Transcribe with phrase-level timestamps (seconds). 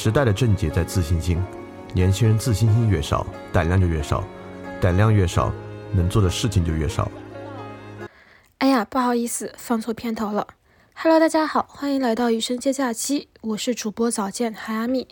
[0.00, 1.42] 时代的症结在自信心，
[1.92, 4.24] 年轻人自信心越少，胆量就越少，
[4.80, 5.52] 胆量越少，
[5.92, 7.10] 能做的事情就越少。
[8.58, 10.46] 哎呀，不好意思，放错片头了。
[10.94, 15.08] Hello，大家好，欢迎来到余生接假期，我是主播早见海阿米。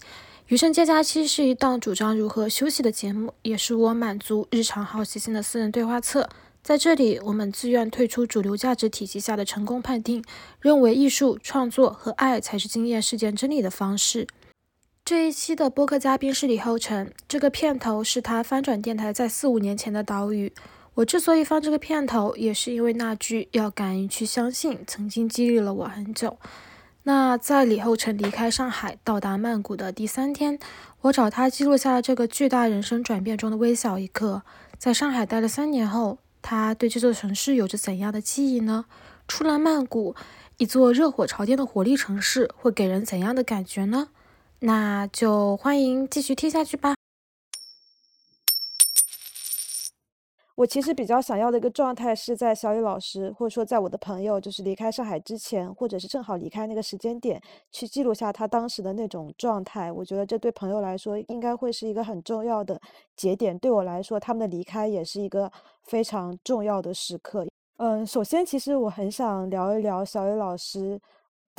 [0.47, 6.29] 余生接假期是一档主张如何休息的节目，也是我满足日常好奇心的私人对话册。
[6.63, 10.25] 在这里，我们自愿退出主流价值体系下的成功判定，
[10.61, 14.29] 认为艺术创作和爱才是经验事件真理的方式。
[15.07, 20.53] 这一期的播客嘉宾是李厚成，这个片头是他翻转电台在四五年前的岛屿。
[20.95, 26.37] 我之所以放这个片头，也是因为那句“要敢于去相信”曾经激励了我很久。
[27.05, 30.59] 那在李厚成离开上海到达曼谷的第三天，
[31.03, 34.43] 我找他记录下了这个巨大人生转变中的微小一刻。
[34.77, 36.19] 在上海待了三年后。
[36.43, 38.87] 他对这座城市有着怎样的记忆呢？
[39.27, 40.15] 出了曼谷，
[40.59, 44.09] 一座热火朝天的活力城市，会给人怎样的感觉呢？
[44.61, 46.95] 那就欢迎继续听下去吧。
[50.55, 57.39] 我其实比较想要的一个状态是在小雨老师，或者说在我的朋友就是离开上海之前，或者是正好离开那个时间点，
[57.71, 59.93] 去记录下他当时的那种状态。
[59.93, 62.81] 我觉得这对朋友来说应该会是一个很重要的
[63.15, 63.59] 节点。
[63.59, 67.47] 对我来说，他们的离开也是一个非常重要的时刻。
[67.77, 70.99] 嗯，首先，其实我很想聊一聊小雨老师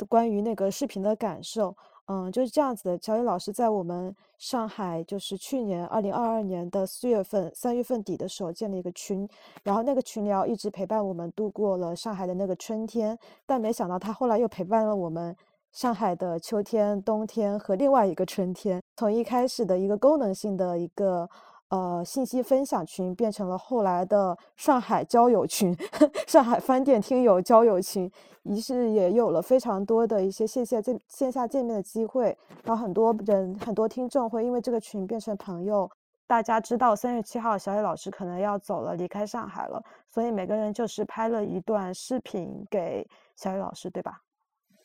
[0.08, 1.76] 关于那个视频的感受。
[2.10, 2.98] 嗯，就是这样子的。
[2.98, 9.28] 乔宇老师在我们上海，就是去年二零二二年的四月份、三月份底的时候建了一个群，
[9.62, 13.18] 然后那个群聊一直陪伴我们度过了上海的那个春天。
[13.44, 15.36] 但没想到他后来又陪伴了我们
[15.72, 18.82] 上海的秋天、冬天和另外一个春天。
[18.96, 21.28] 从一开始的一个功能性的一个。
[21.70, 25.76] 呃，信息分享群变成了后来的上海交友群，
[26.26, 28.10] 上海饭店听友交友群，
[28.44, 32.36] 于是也有了非常多的一些线下见线下见面的机会。
[32.64, 35.90] 然后很多人很多听众会因为这个群变成朋友。
[36.26, 44.20] 大家知道三月七号小野老师可能要走了，离开上海了，所以每个人就是拍了一段视频给小野老师，对吧？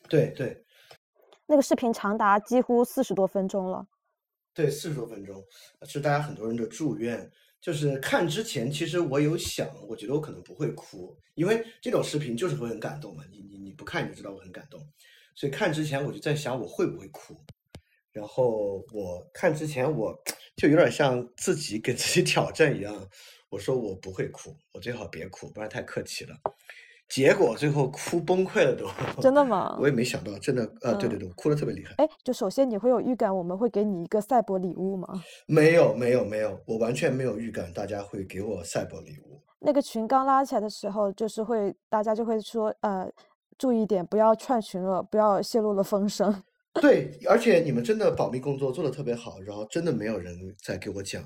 [0.08, 0.64] 对对，
[1.44, 3.86] 那个视频长达几乎四十多分钟了。
[4.54, 5.44] 对，四十多分钟，
[5.82, 7.30] 是大家很多人的祝愿。
[7.60, 13.24] 就是看之前，其实我有想，我觉得我可能不会哭，因为这种视频就是会很感动嘛。
[13.30, 14.86] 你你你不看你就知道我很感动，
[15.34, 17.34] 所以看之前我就在想我会不会哭。
[18.12, 20.14] 然后我看之前，我
[20.56, 23.08] 就有点像自己给自己挑战一样，
[23.48, 26.36] 我说我不会哭，我最好别哭，不然太客气了。
[27.08, 28.86] 结果最后哭崩溃了都，
[29.22, 29.76] 真的吗？
[29.80, 31.94] 我也没想到，真的，呃，对对对，哭的特别厉害。
[31.98, 35.08] 哎，就首先你会有预感，我们会给你一个赛博礼物吗？
[35.46, 39.40] 没有，没有，没有，我完全没有预感，大家会给我赛博礼物。
[39.60, 43.08] 那个群刚拉起来的时候，就是会大家就会说，呃，
[43.56, 46.42] 注意点，不要串群了，不要泄露了风声。
[46.80, 51.24] 对，而且你们真的保密工作做的特别好，然后真的没有人再给我讲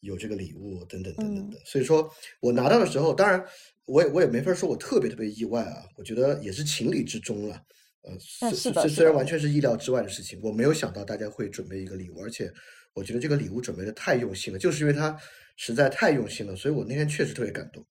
[0.00, 3.44] 有这个礼物等等等等的，所以说我拿到的时候，当然。
[3.86, 5.82] 我也我也没法说，我特别特别意外啊！
[5.96, 7.60] 我觉得也是情理之中了。
[8.02, 12.52] 呃，虽虽虽然完全是意料之外的事情，我没有想到大家会准备一个礼物，而且
[12.94, 15.18] 我觉得这个礼物准备的太用心了，就是因为他
[15.56, 17.84] 实在太用心了，所以我那天确实特别感动。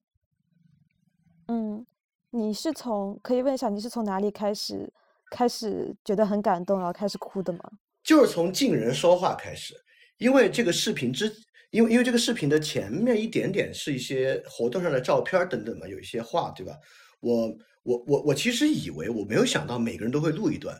[1.48, 1.84] 嗯，
[2.30, 4.90] 你是从可以问一下，你是从哪里开始
[5.30, 7.60] 开始觉得很感动，然后开始哭的吗？
[8.02, 9.74] 就是从进人说话开始，
[10.18, 11.32] 因为这个视频之。
[11.72, 16.76] 因为因为这个视频的前面一点点是一些活动上的照片等等嘛，有一些话，对吧？
[17.20, 17.46] 我
[17.84, 20.76] 我我我其实以为我没有想到每个人都会录一段，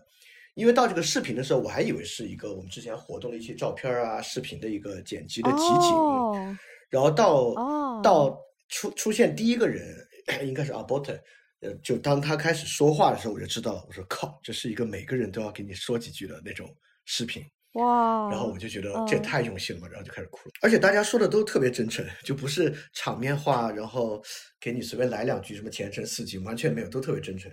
[0.55, 6.59] 因为到这个视频的时候，我还以为是一个我们之前活动的一些照片啊、视频的一个剪辑的集锦，
[6.91, 7.55] 然后到
[8.03, 8.37] 到
[8.69, 9.97] 出出现第一个人
[10.43, 11.17] 应该是阿波特，
[11.61, 17.43] 呃，就当他开始说话的时候，我就知道了，我说靠，这是一个每个人都要给你说几句的那种视频。
[17.75, 18.29] 哇！
[18.31, 20.53] 然后我就觉得这也太用心了嘛，然后就开始哭了。
[20.63, 24.21] 而且大家说的都特别真诚，就不是场面话，然后
[24.59, 27.53] 给你随便来两句什么前程似锦，完全没有，都特别真诚。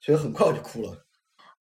[0.00, 1.05] 所以很快我就哭了。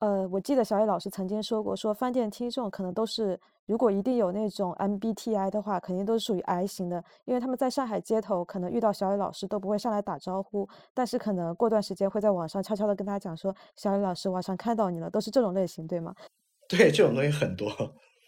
[0.06, 16.14] 呃，我记得小野老师曾经说过，说饭店听众可能都是，如果一定有那种 MBTI 的话，肯定都是属于 I 型的，因为他们在上海街头可能遇到小野老师都不会上来打招呼，但是可能过段时间会在网上悄悄的跟他讲说，小野老师网上看到你了，都是这种类型，对吗？
[16.70, 17.68] 对，这种东西很多。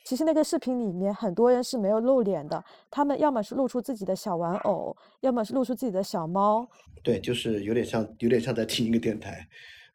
[0.03, 6.67] 其实那个视频里面很多人是没有露脸的，他们要么是露出自己的小玩偶，要么是露出自己的小猫。
[7.03, 9.47] 对，就是有点像，有点像在听一个电台。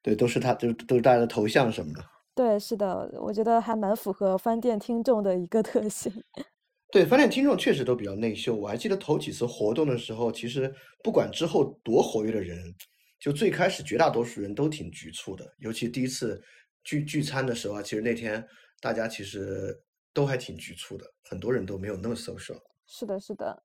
[0.03, 2.05] 对，都是他，就是都是大家的头像什么的。
[2.35, 6.13] 对，是的，我觉得还蛮符合饭店听众的一个特性。
[6.91, 8.55] 对，饭店听众确实都比较内秀。
[8.55, 12.75] 我还记得头几次活动的时候，其实不管之后多活跃的人，
[13.21, 16.43] 就最开始绝大多数人都挺局促的，尤其第一次。
[16.85, 18.45] 聚聚餐的时候啊，其实那天
[18.81, 19.73] 大家其实
[20.13, 22.59] 都还挺局促的，很多人都没有那么 social。
[22.89, 23.63] 是的，是的。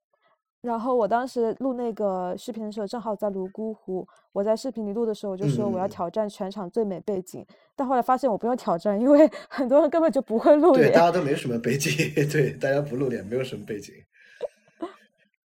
[0.60, 4.06] 然后我当时录那个视频的时候，正好在泸沽湖。
[4.32, 7.46] 我在视频里录的时候，我就说我要嗯挑战全场最美背景。
[7.76, 11.00] 但后来发现我不用挑战，因为 很多人根本就不会 露脸对，大。
[11.00, 11.92] 家都没什么背景，
[12.28, 13.94] 对，大家不露脸，没有什么背景。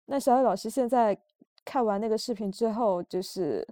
[0.07, 1.19] 那小雨老师现在
[1.65, 3.67] 看完那个视频之后，就是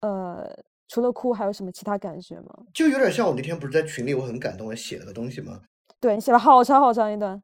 [0.00, 0.46] 呃，
[0.88, 2.58] 除了哭，还有什么其他感觉吗？
[2.74, 5.62] 就有点像我那天不是在群里，我很感动，我写了个东西吗？
[5.98, 7.42] 对你写了好长好长一段。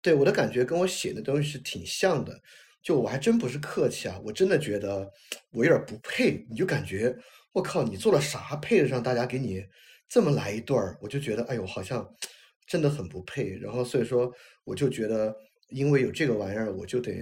[0.00, 2.40] 对，我的感觉跟我写的东西是挺像的。
[2.82, 5.08] 就我还真不是客气啊，我真的觉得
[5.52, 6.44] 我有点不配。
[6.50, 7.16] 你就感觉
[7.52, 9.64] 我靠，你做了啥配得上大家给你
[10.08, 10.98] 这么来一段儿？
[11.00, 12.04] 我就觉得哎呦，好像
[12.66, 13.56] 真的很不配。
[13.58, 14.32] 然后所以说，
[14.64, 15.34] 我就觉得
[15.68, 17.12] 因为有这个玩意儿，我就得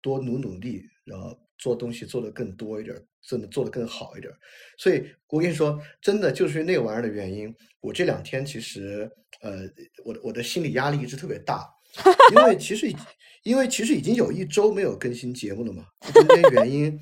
[0.00, 4.38] 多努努力，然后做东西做得更多一点儿，真的做得更好一点儿。
[4.78, 9.10] 所以我跟你说，真的就是那个玩意儿的原因，我这两天其实
[9.42, 9.68] 呃，
[10.04, 11.68] 我的我的心理压力一直特别大。
[12.30, 12.94] 因为其实已，
[13.42, 17.00] 因为其实已经有一周没有更新节目了嘛，中间原因，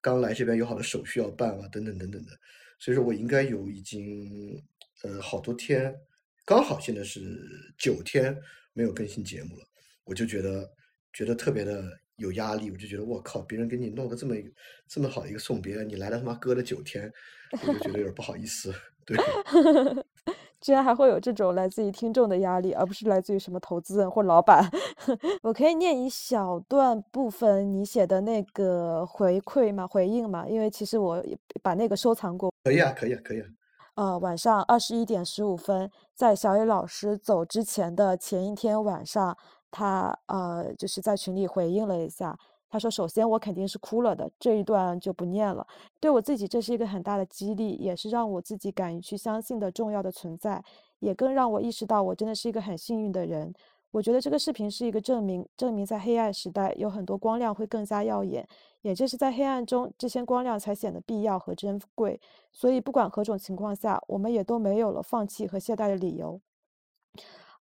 [0.00, 2.32] 刚来这边有好多手续要办啊，等等等等的，
[2.78, 4.60] 所以说我应该有已经
[5.02, 5.94] 呃好多天，
[6.44, 7.20] 刚好现在是
[7.78, 8.36] 九天
[8.72, 9.64] 没有更新节目了，
[10.04, 10.68] 我就觉得
[11.12, 11.84] 觉得特别的
[12.16, 14.34] 有压力，我就觉得我靠，别人给你弄个这么
[14.88, 17.12] 这么好一个送别，你来了他妈搁了九天，
[17.52, 18.74] 我就觉得有点不好意思，
[19.04, 19.16] 对。
[20.66, 24.68] 居然还会有这种来自于听众的压力，而不是来自于什么投资人或老板。
[25.40, 29.86] 我可以念一小段部分你写的那个回馈吗？
[29.86, 30.44] 回应吗？
[30.48, 32.52] 因为其实我也把那个收藏过。
[32.64, 33.46] 可以啊，可以啊，可以啊。
[33.94, 39.38] 呃，晚上二十一点十五分，在小野老师走之前的前一天晚上，
[39.70, 42.36] 他呃就是在群里回应了一下。
[42.76, 45.66] 他说：“首先，我肯定是哭了的，这一段就不念了。
[45.98, 50.62] 对我自己，这是一个很大的激励，也是让我自己敢于去相信的重要的存在，
[50.98, 53.50] 也更让我意识到我真的是一个很幸运的人。
[53.92, 58.46] 我觉得这个视频是一个证明，证明在黑暗时代有很多光亮会更加耀眼，
[58.82, 62.20] 也正是在黑暗中，这些光亮才显得必要和珍贵。
[62.52, 66.38] 所以，不管何种情况下，我们也都没有了放弃和懈怠的理由。”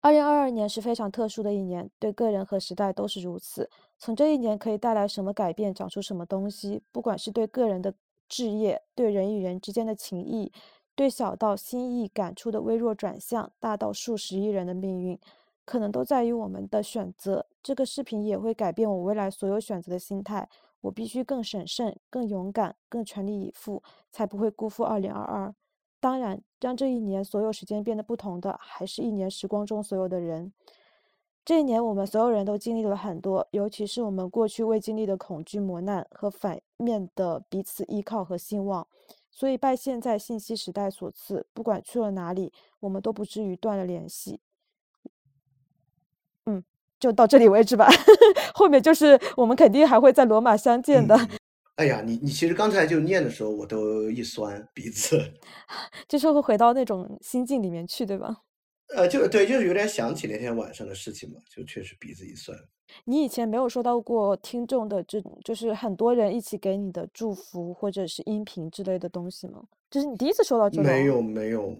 [0.03, 3.71] 二零二二年是非常特殊的一年，对个人和时代都是如此。
[4.01, 7.95] 从这一年可以带来什么改变，长出什么东西，不管是对个人的
[8.29, 10.51] 置业，对人与人之间的情谊，
[10.97, 15.17] 对小到心意感触的微弱转向，大到数十亿人的命运，
[15.65, 17.47] 可能都在于我们的选择。
[17.63, 20.49] 这个视频也会改变我未来所有选择的心态。
[20.81, 25.55] 我必须更审慎、更勇敢、更全力以赴，才不会辜负二零二二。
[26.03, 30.53] 当然，让这一年所有时间变得不同的，还是一年时光中所有的人。
[31.45, 38.85] 这一年，我们所有人都经历了很多，尤其是我们过去未经历的恐惧、磨难和反面的彼此依靠和兴旺。
[39.31, 44.41] 所以，拜现在信息时代所赐，不管去了哪里，我们都不至于断了联系。
[46.47, 46.65] 嗯，
[46.99, 47.89] 就到这里为止吧。
[48.55, 51.17] 后面就是我们肯定还会在罗马相见的。
[51.77, 55.19] 哎呀，你你其实刚才就念的时候，我都一酸鼻子。
[56.07, 58.43] 就是会回到那种心境里面去，对吧？
[58.95, 62.57] 呃，就对，就是有点想起那天晚上的事情嘛，就确实鼻子一酸。
[63.07, 69.63] 你以前没有收到过听众的这，就是很多人一起给你的祝福或者是音频之类的东西吗？
[69.89, 70.85] 这是你第一次收到这种？
[70.85, 71.75] 没有，没有。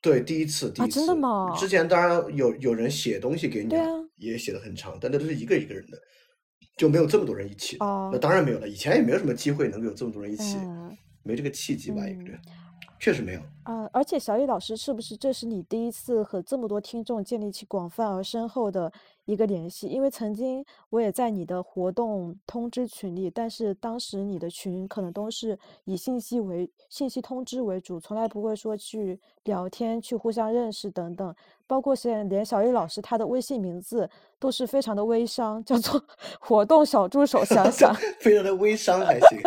[0.00, 1.00] 对，第一次，第啊，一次。
[1.00, 1.54] 真的吗？
[1.58, 5.98] 之前当然有有人写东西给你，对啊，也写的很长，但那都是一个一个人的，
[6.78, 7.76] 就没有这么多人一起。
[7.80, 11.96] 哦，那当然没有了，以前也没有什么机会能够有这么多人一起，嗯、没这个契机吧？
[12.04, 12.40] 嗯、应该，
[12.98, 13.42] 确实没有。
[13.68, 18.90] 啊、呃，而且小雨老师，是不是这是你第一次和这么多听众建立起广泛而深厚的
[19.26, 19.88] 一个联系？
[19.88, 31.34] 因为曾经我也在你的活动通知群里，但是当时你的群可能都是以信息为信息通知为主，从来不会说去聊天、去互相认识等等。
[31.66, 34.08] 包括现在连小雨老师他的微信名字
[34.38, 36.02] 都是非常的微商，叫做
[36.40, 39.38] “活动小助手想 想”，非常的微商还行。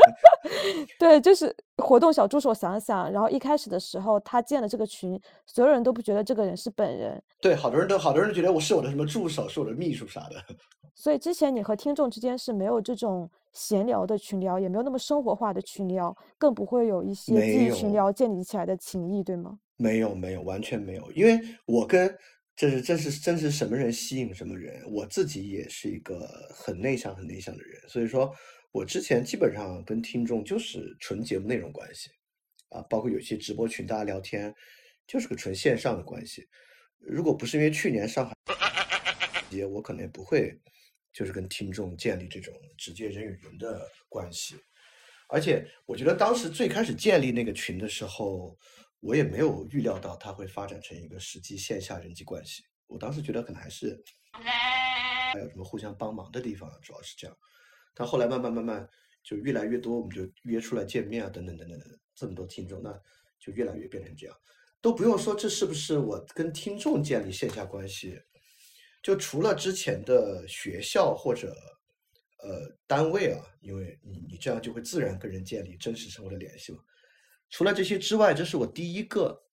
[0.99, 3.11] 对，就是活动小助手想想。
[3.11, 7.21] 然后一开始的时候，他建了这个群，所有人都不觉得这个人是本人。
[7.41, 10.43] 对，好多人都好多人都觉得我是我的什么助手，是我的秘书啥的。
[10.93, 19.57] 所以之前你和听众之间是没有这种闲聊的群聊，也没有那么生活化的群聊，更不会有一些基于群聊建立起来的情谊，对吗？
[19.77, 21.11] 没有，没有，完全没有。
[21.13, 22.13] 因为我跟
[22.55, 28.31] 这是这是真是什么人吸引什么人，我自己也是一个很内向、很内向的人，所以说
[28.71, 32.11] 我之前基本上跟听众就是纯节目内容关系
[32.71, 34.53] 啊，包括有些直播群大家聊天，
[35.05, 36.47] 就是个纯线上的关系。
[36.97, 38.33] 如果不是因为去年上海
[39.49, 40.59] 节，我可能也不会
[41.11, 44.55] 就是跟听众建立这种直接人与人的关系。
[45.27, 48.57] 而且我觉得当时最开始建立那个群的时候，
[48.99, 52.63] 我也没有预料到它会发展成一个实际线下人际关系。
[52.87, 54.01] 我当时觉得可能还是
[54.31, 57.37] 还有什么互相帮忙的地方，主要是这样。
[57.93, 58.89] 但后来慢慢慢慢
[59.23, 62.91] 就越来越多，我们就约出来见面啊，等等等等等，这么多听众，那
[63.39, 64.35] 就越来越变成这样。
[64.81, 68.19] 都不用说这是不是我跟听众建立线下关系，
[69.03, 71.55] 就除了之前的学校或者
[72.39, 76.83] 呃单位啊，因为你你这样就会自然跟人建立真实生活的联系嘛。
[77.51, 79.43] 除了这些之外，这是我第一个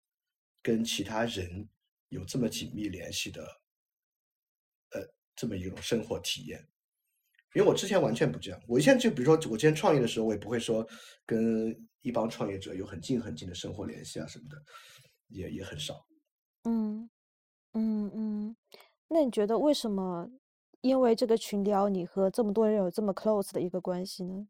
[0.62, 1.68] 跟其他人
[2.08, 3.42] 有这么紧密联系的，
[4.92, 5.06] 呃，
[5.36, 6.66] 这么一种生活体验。
[7.54, 10.86] 因为我之前完全不这样，我现在就比如说我之前创业的时候，我也不会说
[11.26, 14.56] 跟一帮创业者有很近很近的生活联系啊什么的，
[15.28, 16.06] 也也很少。
[16.64, 17.08] 嗯
[17.72, 18.56] 嗯嗯，
[19.08, 20.28] 那你觉得为什么
[20.82, 24.46] 因为这个群聊，你和这么多人有这么 close 的一个关系呢？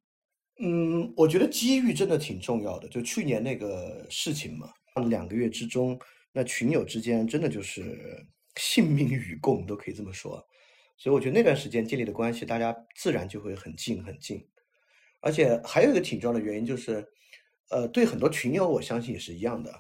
[0.61, 2.89] 嗯，我觉得机遇真的挺重要的。
[2.89, 4.69] 就去年那个事情嘛，
[5.09, 5.97] 两个月之中，
[6.33, 8.27] 那群友之间真的就是
[8.59, 10.45] 性命与共，都可以这么说。
[10.99, 14.47] 所以我觉得那段时间建立的关系，大家自然就会很近很近。
[15.21, 17.07] 而且还有一个挺重要的原因就是，
[17.71, 19.73] 呃，对很多群友，我相信也是一样的，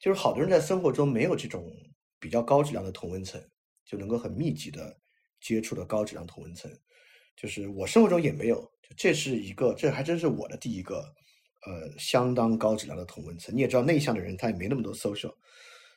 [0.00, 1.70] 就是好多人在生活中没有这种
[2.18, 3.40] 比较高质量的同温层，
[3.84, 4.96] 就能够很密集的
[5.40, 6.70] 接触的高质量同温层。
[7.36, 10.96] 就是我生活中也没有，这是一个，这还真是我的第一个，
[11.66, 13.54] 呃，相当高质量的同温层。
[13.54, 15.34] 你也知道，内向的人他也没那么多 social，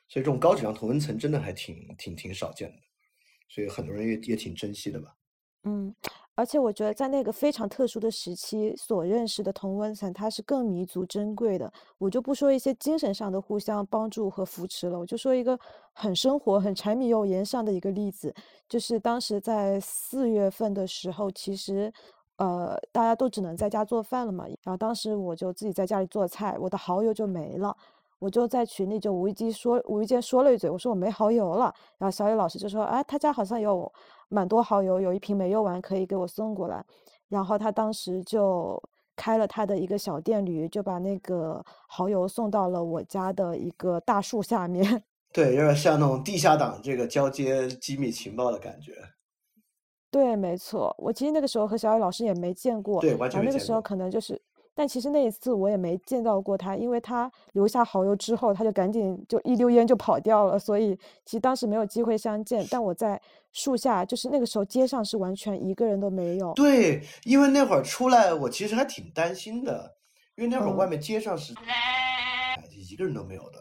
[0.08, 2.78] 所以这种高质量同温层真的还挺挺挺少见的。
[3.54, 5.14] 所以很多人也也挺珍惜的吧。
[5.66, 5.94] 嗯，
[6.36, 11.72] 而且我觉得在那个非常特殊的时期所认识的同温层，它是更弥足珍贵的。
[12.00, 15.58] 我就不说一些精神上的互相帮助和扶持了，我就说一个
[15.94, 18.34] 很生活、很柴米油盐上的一个例子，
[18.68, 21.94] 就是当时在四月份的时候，其实
[22.38, 27.78] 呃大家都只能在家做饭了嘛，然后当时我就自己在家里做菜，我的好友就没了。
[28.24, 31.74] 我就在群里就无意间说无意间说了一嘴，我说我没好友了。
[31.98, 33.92] 然后小雨老师就说，哎，他家好像有
[34.30, 36.82] 蛮多好友，有一瓶没用完可以给我送过来。
[37.28, 38.82] 然后他当时就
[39.14, 45.04] 开了他的一个小电驴，就把那个蚝油送到了我家的一个大树下面。
[45.34, 48.94] 对，有点像那种地下党这个交接机密情报的感觉。
[50.10, 50.96] 对，没错。
[50.98, 53.02] 我其实那个时候和小雨老师也没见过。
[53.02, 53.54] 对，完全没见过。
[53.54, 54.42] 那个时候可能就是。
[54.76, 62.66] 但其实那一次我也没见到过他，因为他留下好友之后，他就赶紧就一溜烟就跑掉了，所以其实当时没有机会相见。
[62.72, 66.54] 但我在树下，就是那个时候街上是完全一个人都没有。
[66.54, 69.96] 对，因为那会儿出来，我其实还挺担心的，
[70.36, 71.54] 因为那会儿外面街上是
[72.76, 73.60] 一个人都没有的，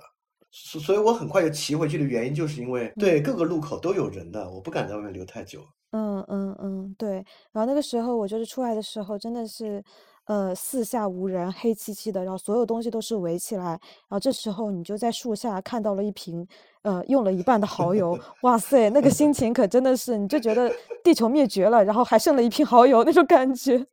[0.51, 5.63] 所所以我很快就骑回去的原因，就是因为对各个路口都有人的，我不敢在外面留太久。
[5.91, 7.17] 嗯嗯嗯，对。
[7.53, 9.85] 然后那个时候我就是出来的时候，真的是。
[10.27, 16.47] 呃，四下无人，黑漆漆的，然后所有东西都是围起来，然后这时候你就在树下看到了一瓶，
[16.83, 23.85] 呃，用了一半的蚝油， 哇塞，那个心情可真的是，你就觉得地球灭绝了，然后还剩了一瓶蚝油那种感觉。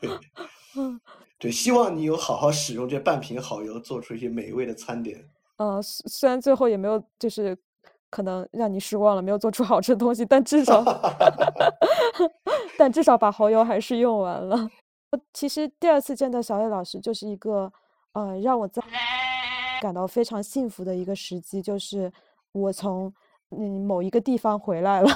[0.00, 0.10] 对，
[0.76, 1.00] 嗯，
[1.38, 5.28] 对，希望你有好好使用这半瓶蚝油，做出一些美味的餐点。
[5.56, 7.58] 嗯，虽然最后也没有，就是
[8.10, 10.84] 可能让你失望了，没有做出好吃的东西，但至少，
[12.78, 14.68] 但至少把蚝油还是用完了。
[15.32, 17.72] 其实第二次见到小野老师，就是一个，
[18.12, 18.82] 呃，让我在
[19.80, 22.12] 感到非常幸福的一个时机，就是
[22.52, 23.12] 我从
[23.50, 25.08] 嗯某一个地方回来了。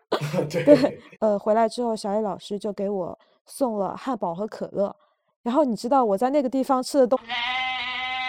[0.48, 4.94] 对，呃，回来之后，小野老师就给我送了汉堡和可乐。
[5.42, 7.18] 然后你知道我在那个地方吃的东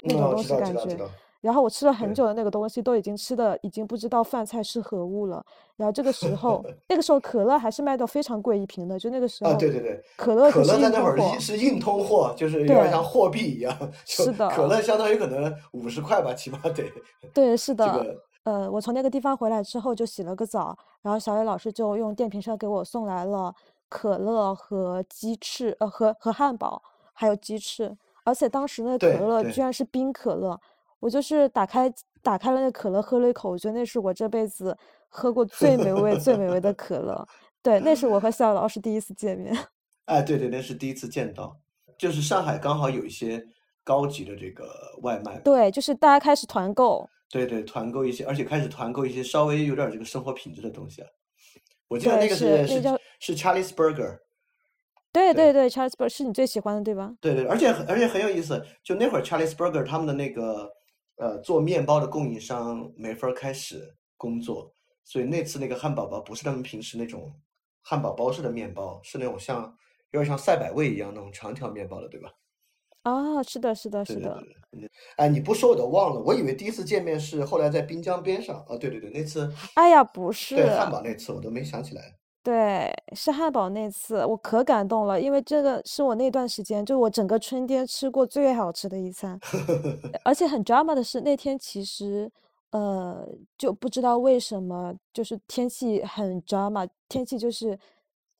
[0.03, 0.97] 那种东西感觉。
[1.45, 5.45] 然后我吃了很久的那个东西，都已经吃的已经不知道饭菜是何物了。
[5.77, 9.51] 然后这个时候， 那个时候可乐还是卖到非常贵一瓶的，就那个时候。
[9.51, 13.71] 啊，对对对，可乐可乐在那会儿是硬通货，就是有点像货币一样。
[14.05, 14.49] 是的。
[14.49, 16.83] 可乐相当于可能五十块吧，起码得。
[17.31, 18.17] 对，是的。
[18.45, 23.53] 呃，我从那个地方回来之后就洗了个澡，然后小野老师就用电瓶车给我送来了
[23.87, 26.81] 可乐和鸡翅，呃，和和汉堡，
[27.13, 30.59] 还有鸡翅，而且当时那可乐居然是冰可乐。
[30.99, 31.91] 我就是打开
[32.23, 34.75] 打开了那可乐，喝了一口，我觉得那是我这辈子
[35.09, 37.27] 喝过最美味、最美味的 可乐。
[37.61, 39.55] 对，那是我和小老师第一次见面。
[40.05, 41.55] 哎，对对，那是第一次见到，
[41.97, 43.43] 就是上海刚好有一些
[43.83, 44.65] 高级的这个
[45.01, 45.39] 外卖。
[45.39, 47.07] 对，就是大家开始团购。
[47.29, 51.07] 对对，团购一些，而且开始团购一些稍微有点这个生活品质的东西了。
[51.87, 52.81] 我记得那个是是
[53.19, 54.19] 是 Charlie's Burger。
[55.11, 57.13] 对对对，Charlie's Burger 是你最喜欢的，对吧？
[57.19, 60.71] 对对，而且而且很有意思，就那会儿 Charlie's Burger 他们的那个。
[61.17, 67.33] 呃，做面包的供应商没法开始工作，所以那次那个汉堡包不是他们平时那种
[67.81, 69.63] 汉堡包式的面包，是那种像
[70.11, 72.29] 有点像赛百味一样那种长条面包的，对吧？
[73.03, 74.43] 哦，是的，是的，是的。
[75.15, 78.65] 哎，你不说我都忘了，我以为第一次见面是后来在滨江边上。
[78.67, 82.01] 哦，对对对，那次哎呀，不是，对汉堡那次我都没想起来。
[82.45, 89.39] 对，是汉堡那次，我可感动了，因为这个是我那段时间，就我整个春天吃过最好吃的一餐。
[90.23, 92.31] 而且很 drama 的是，那天其实，
[92.69, 97.75] 呃，就不知道为什么，就是天气很 drama，天气就是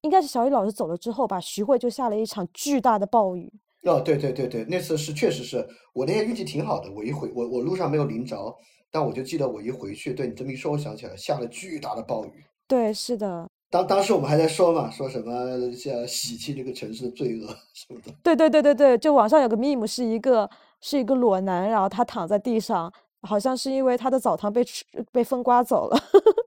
[0.02, 3.52] 应该是小雨老师走了之后吧，徐汇就下了一场巨大的暴雨。
[3.86, 8.56] 哦，对对对对，那次是确实是我那天运气挺好的，我一回我我路上没有淋着，
[8.92, 12.46] 但我就记得我一回去，对你这么一说，我想起来下了巨大的暴雨。
[12.68, 18.14] 对，是的，当当时我们还在说嘛，说什么像洗清这个城市的罪恶什么的。
[18.24, 22.90] 对对对对对，就网上有个 meme 是一个是一个裸男，然后他躺在地上，
[23.24, 25.98] 好像是因为他的澡堂被吃被风刮走了。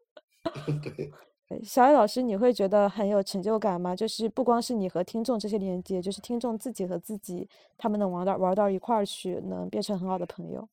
[0.82, 1.12] 对。
[1.62, 3.94] 小雨老师，你会觉得很有成就感吗？
[3.94, 10.66] 就是不光是你和听众这些连接，就是听众自己和自己，他们能玩到玩到一块儿去，能变成很好的朋友，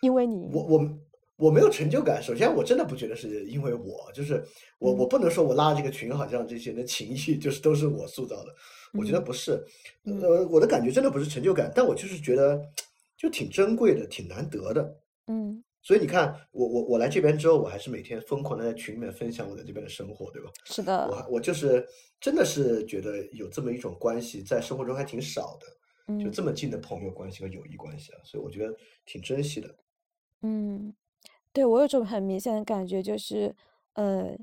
[0.00, 0.50] 因为你。
[0.54, 0.88] 我我
[1.36, 2.22] 我没有成就感。
[2.22, 4.44] 首先，我真的不觉得是因为我，就是
[4.78, 8.54] 我我不能说我拉这个群，好像这些的情谊就是都是我塑造的。
[8.92, 9.62] 我觉得不是，
[10.04, 12.60] 呃，我的感觉真的不是成就感，但我就是觉得
[13.16, 14.96] 就挺珍贵的，挺难得的。
[15.26, 15.62] 嗯。
[15.86, 20.50] 所以你看，我我我来这边之后，我还是每天疯狂的在群里面分享我在这边的生活，对吧？
[20.64, 21.06] 是的。
[21.10, 21.86] 我我就是
[22.18, 28.74] 真的是觉得有这么一种关系，在生活中还挺少的，就这么近的朋友关系和友谊关系啊，所以我觉得
[29.04, 29.68] 挺珍惜的。
[30.40, 30.94] 嗯，
[31.54, 33.56] 对我有种很明显的感觉，就是
[33.94, 34.36] 呃，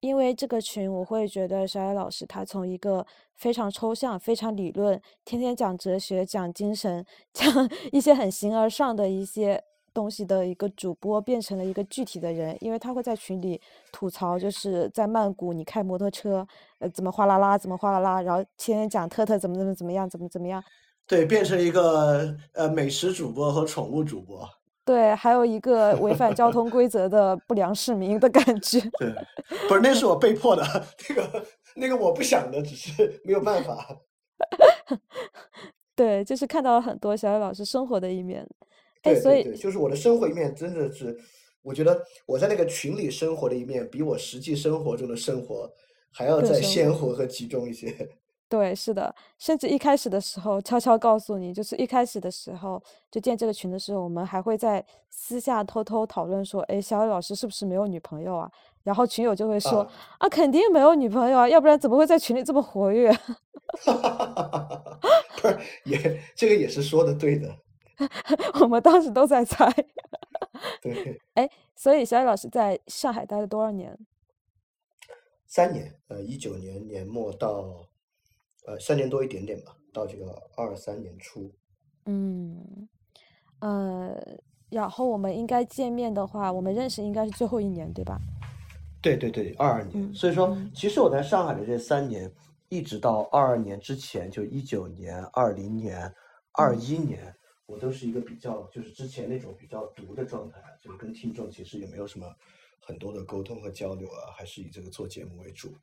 [0.00, 3.06] 因为这个群，我会觉得小野老师他从一个
[3.36, 7.48] 非常抽象、非常理论，天天讲哲学、讲精神、讲
[7.90, 9.64] 一些很形而上的一些。
[9.96, 13.58] 东西的一个主播变成了一个具体的人，因为他会在群里
[13.90, 16.46] 吐槽，就是在曼谷你开摩托车，
[16.80, 20.62] 呃，怎么哗啦啦，怎么哗啦啦，然后天天讲特特怎么怎么怎么样，怎么怎么样。
[21.06, 24.46] 对，变成一个呃美食主播和宠物主播。
[24.86, 28.80] 对，还有一个违反交通规则的不良市民的感觉。
[29.00, 29.12] 对，
[29.68, 30.62] 不是，那是我被迫的，
[31.08, 33.98] 那个那个我不想的，只是没有办法。
[35.96, 38.46] 对，就是看到了很多小野老师生活的一面。
[39.02, 41.18] 对所以，就是我的生活一面，真的是，
[41.62, 45.68] 我觉得我在那个群里生活的一面，比我实际生活中的生活
[46.12, 47.92] 还要再鲜活和集中一些。
[48.48, 52.80] 对，是的，甚至一开始的时候，悄悄告诉你，就是一开始的时候
[53.10, 58.50] 就建这个群的时候，我们还会在私下偷偷讨论说，哎，小雨老师是不是没有女朋友啊？
[58.84, 59.80] 然后群友就会说，
[60.18, 63.12] 啊，肯定没有女朋友啊，要不然怎么会在群里这么活跃？
[65.42, 67.52] 不是，也这个也是说的对的。
[68.60, 69.68] 我们当时都在猜。
[70.80, 71.20] 对。
[71.34, 73.98] 哎，所以小雨老师在上海待了多少年？
[75.46, 77.88] 三年，呃，一九年年末到，
[78.66, 80.26] 呃，三年多一点点吧，到这个
[80.56, 81.52] 二三年初。
[82.04, 82.88] 嗯，
[83.60, 84.20] 呃，
[84.68, 88.20] 然后我们应该见面的话，我们认识应该是最后一年，对吧？
[89.00, 90.12] 对对对，二二年。
[90.12, 92.30] 所以说，其实我在上海的这三年，
[92.68, 96.12] 一直到二二年之前，就一九年、二零年、
[96.52, 97.32] 二一年。
[97.66, 102.32] 我都是一个比较，就是之前那种比较独的状态，就是跟听众其实也没有什么
[102.80, 105.74] 很多的沟通和交流啊，还是以这个做节目为主。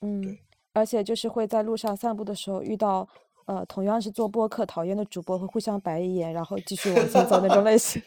[0.00, 0.40] 嗯，对。
[0.72, 3.08] 而且就是会在路上散步的时候遇到，
[3.46, 8.00] 呃，同样是做播客讨厌的主播，会互相白一眼，然后继续往前走那种类型。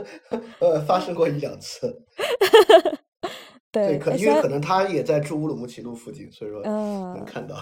[0.60, 2.04] 呃，发生过一两次。
[3.72, 7.56] 对，可因为可能他也在住乌鲁木齐路附近，所以说能看到。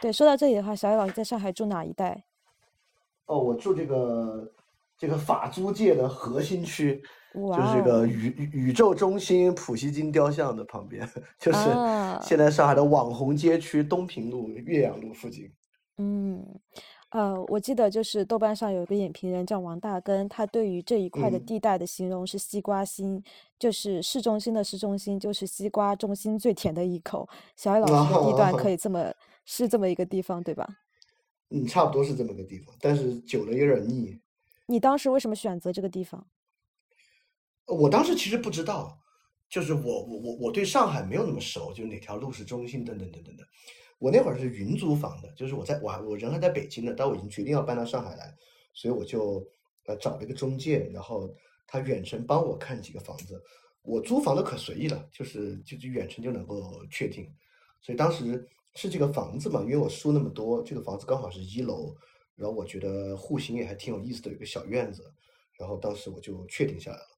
[0.00, 2.24] 对，说到这里的话，小野老师在上海住哪一带？
[3.26, 4.50] 哦，我住这个
[4.96, 7.02] 这个法租界的核心区，
[7.34, 11.58] 就是这个宇宇宙中心普希金雕像的旁边， 就是
[12.22, 15.50] 现在上海的网红街区东平路、岳阳路附近。
[15.98, 16.44] 嗯，
[17.10, 23.22] 呃，我记得就是豆瓣上有一个影评人叫王大根，他对于这一块的地带的形容是“西瓜心”，
[23.58, 27.28] 就是市中心的市中心，就是西瓜中心最甜的一口。
[27.56, 29.12] 小艾老师的地段可以这么
[29.44, 30.66] 是这么一个地方，对吧？
[31.50, 34.18] 嗯，差不多是这么个地方，但是久了有点腻。
[34.66, 36.26] 你当时为什么选择这个地方？
[37.74, 38.98] 我当时其实不知道，
[39.48, 43.44] 就是我我我我对上海没有那么熟，就是哪条路是中心等等等等的。
[43.98, 48.34] 我那会儿是云租房的，就是我在我我人还在北京呢，但我已经决定要搬到上海来，
[48.74, 49.46] 所以我就
[49.86, 51.34] 呃找了一个中介，然后
[51.66, 53.42] 他远程帮我看几个房子。
[53.82, 57.28] 我租房的可随意了，就是就是远程就能够确定，
[57.80, 58.48] 所以当时。
[58.74, 59.60] 是这个房子嘛？
[59.60, 61.94] 因为我书那么多，这个房子刚好是一楼，
[62.34, 65.12] 然后我觉得户型也还挺有意思的，有个小院子，
[65.58, 67.11] 然后当时我就确定下来了。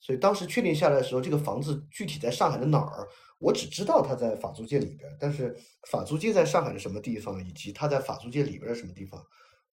[0.00, 3.06] 所以当时确定下来的时候，这个房子具体在上海的哪儿，
[3.38, 5.54] 我只知道它在法租界里边，但是
[5.90, 9.22] 法租界在上海的什么地方，以及它在法租界里边的什么地方，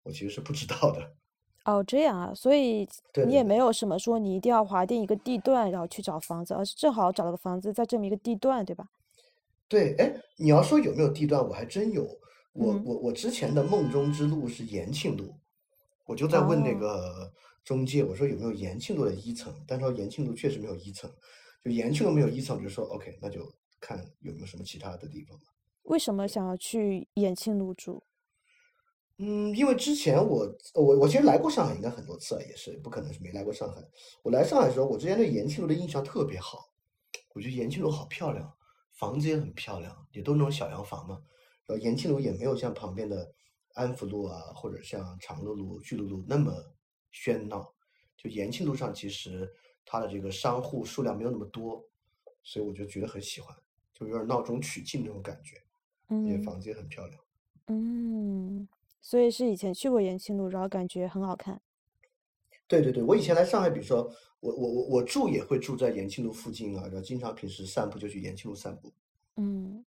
[0.04, 1.12] 我其实是不知道的。
[1.66, 2.88] 哦，这样啊，所以
[3.28, 8.86] 你也没有什么说你一定要划定一个地段，然后去找房子，而是正好找了个房子在这么一个地段，对吧？
[9.68, 12.08] 对，哎，你要说有没有地段，我还真有。
[12.54, 15.36] 我嗯我我之前的梦中之路是延庆路，
[16.06, 17.34] 我就在问那哦个
[17.68, 21.14] 中介，我说有没有延庆路的一层，但是说延庆路确实没有一层，
[21.62, 23.46] 就延庆路没有一层，我就说 OK，那就
[23.82, 25.38] 看有没有什么其他的地方。
[25.84, 28.02] 为什么想要去延庆路住？
[29.18, 33.84] 嗯，因为之前我我我其实来过上海，应该很多次了，也是不可能是没来过上海。
[34.24, 36.70] 我来上海的时候，我之前对延庆路的印象特别好，
[37.36, 38.50] 我觉得延庆路好漂亮，
[38.94, 41.22] 房子也很漂亮，也都是那种小洋房嘛。
[41.66, 43.30] 然后延庆路也没有像旁边的
[43.74, 46.54] 安福路啊，或者像长乐路、巨鹿路那么
[47.12, 47.74] 喧闹。
[48.16, 49.48] 就延庆路上，其实
[49.86, 51.88] 它的这个商户数量没有那么多，
[52.42, 53.56] 所以我就觉得很喜欢，
[53.94, 55.62] 就有点闹中取静那种感觉。
[56.10, 57.20] 嗯房子也很漂亮。
[57.68, 58.68] 嗯，
[59.02, 61.62] 所以是以前去过延庆路，然后感觉很好看。
[62.68, 68.92] 对对对，我以前来上海，比如说我我我我住也会住在延庆路附近啊，然后经常平时散步就去延庆路散步。
[69.36, 69.86] 嗯，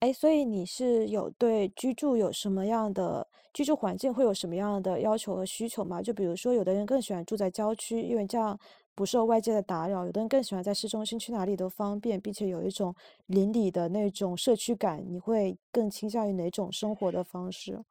[0.00, 6.02] 哎，所以你是有对居住有什么样的居住环境会有什么样的要求和需求吗？
[6.02, 8.58] 就比如说，有的人更喜欢住在郊区，因为这样
[8.94, 12.94] 不受外界的打扰；有的人更喜欢在市中心，去哪里都方便，并且有一种
[13.26, 15.02] 邻里的那种社区感。
[15.08, 17.82] 你会更倾向于哪种生活的方式？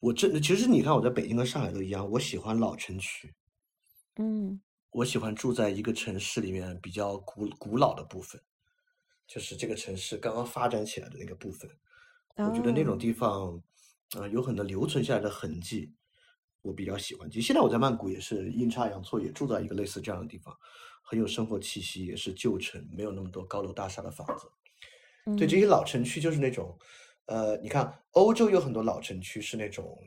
[0.00, 3.34] 我真的，其实你看我在北京和上海都一样，我喜欢老城区，
[4.16, 8.40] 嗯我喜欢住在一个城市里面比较古古老的部分，
[9.28, 11.70] 就是这个城市刚刚发展起来的那个部分。
[12.36, 13.62] 我觉得那种哦地方，
[14.16, 15.92] 呃，有很多留存下来的痕迹，
[16.62, 17.28] 我比较喜欢。
[17.30, 20.56] 其实现在我在曼谷也是阴差阳错，也住在一个类似这样的地方，
[21.02, 24.50] 很有生活气息，也是旧城，没有那么多高楼大厦的房子。
[25.36, 26.78] 对，这嗯些老城区就是那种，
[27.26, 29.98] 呃，你看欧洲有很多老城区是那种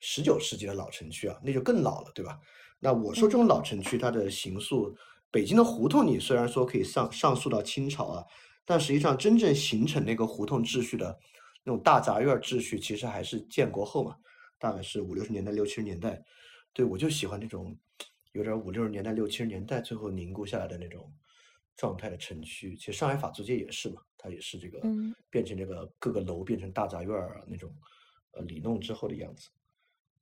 [0.00, 2.40] 十九世纪的老城区啊，那就更老了，对吧？
[2.78, 4.94] 那我说这种老城区，它的形塑，
[5.30, 8.24] 北京的胡同，你虽然说可以上上溯到清朝啊，
[8.64, 11.18] 但实际上真正形成那个胡同秩序的
[11.62, 14.16] 那种大杂院秩序，其实还是建国后嘛，
[14.58, 16.22] 大概是五六十年代、六七十年代。
[16.72, 17.76] 对，我就喜欢那种
[18.32, 21.12] 有点五六十年代、六七十年代最后凝固下来的那种
[21.76, 22.74] 状态的城区。
[22.76, 27.70] 其实上海法租界也是嘛，它也是这个嗯变成这个各个楼变成大杂院儿啊那种
[28.32, 29.50] 呃里弄之后的样子。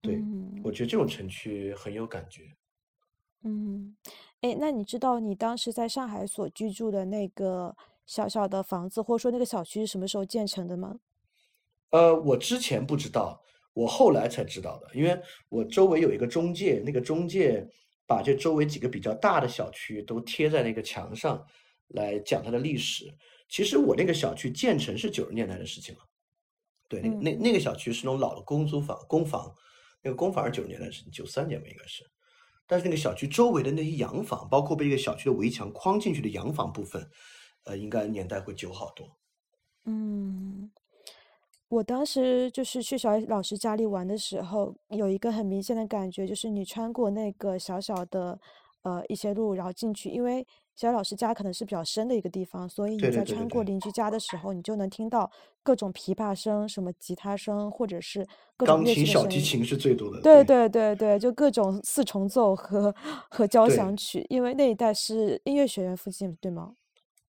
[0.01, 2.43] 对，嗯我觉得这种城区很有感觉。
[3.45, 3.97] 嗯，
[4.41, 7.75] 哎，那你知道你当时在上海所居住的那个
[8.07, 10.97] 小小的房子，或者说那个小区是什么时候建成的吗？
[11.91, 13.43] 呃，我之前不知道，
[13.75, 17.67] 我后来才知道的，因为我周围有一个中介，那个中介
[18.07, 21.45] 把这周围几个比较大的小区都贴在那个墙上
[21.89, 23.13] 来讲它的历史。
[23.49, 26.01] 其实我那个小区建成是九十年代的事情了，
[26.89, 29.55] 对，那那那个小区是那种老的公租房、公房，
[30.03, 32.03] 那个公房是九十年代的事情，九三年吧应该是。
[32.67, 37.07] 但是那个小区周围的那些洋房，包括被这个小区的围墙框进去的洋房部分，
[37.65, 39.07] 呃，应该年代会久好多。
[39.85, 40.71] 嗯，
[41.69, 48.39] 我当时就是去小野老师家里玩的时候，有一个很明显的感觉，就是你穿过那个小小的
[48.83, 55.31] 呃一些路，然后进去，因为小野老师家可能是比较深的一个地方，所以你在穿过邻居家的时候，你就能听到
[55.63, 59.05] 各种琵琶声、什么吉他声，或者是各种钢琴。
[59.07, 62.95] 小提琴是最多的，对对对对，就各种四重奏和
[63.31, 66.75] 和交响曲，因为那一带是音乐学院附近，对吗？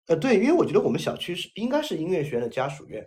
[0.08, 3.06] 呃，对，因为我觉得我们小区是应该是音乐学院的家属院，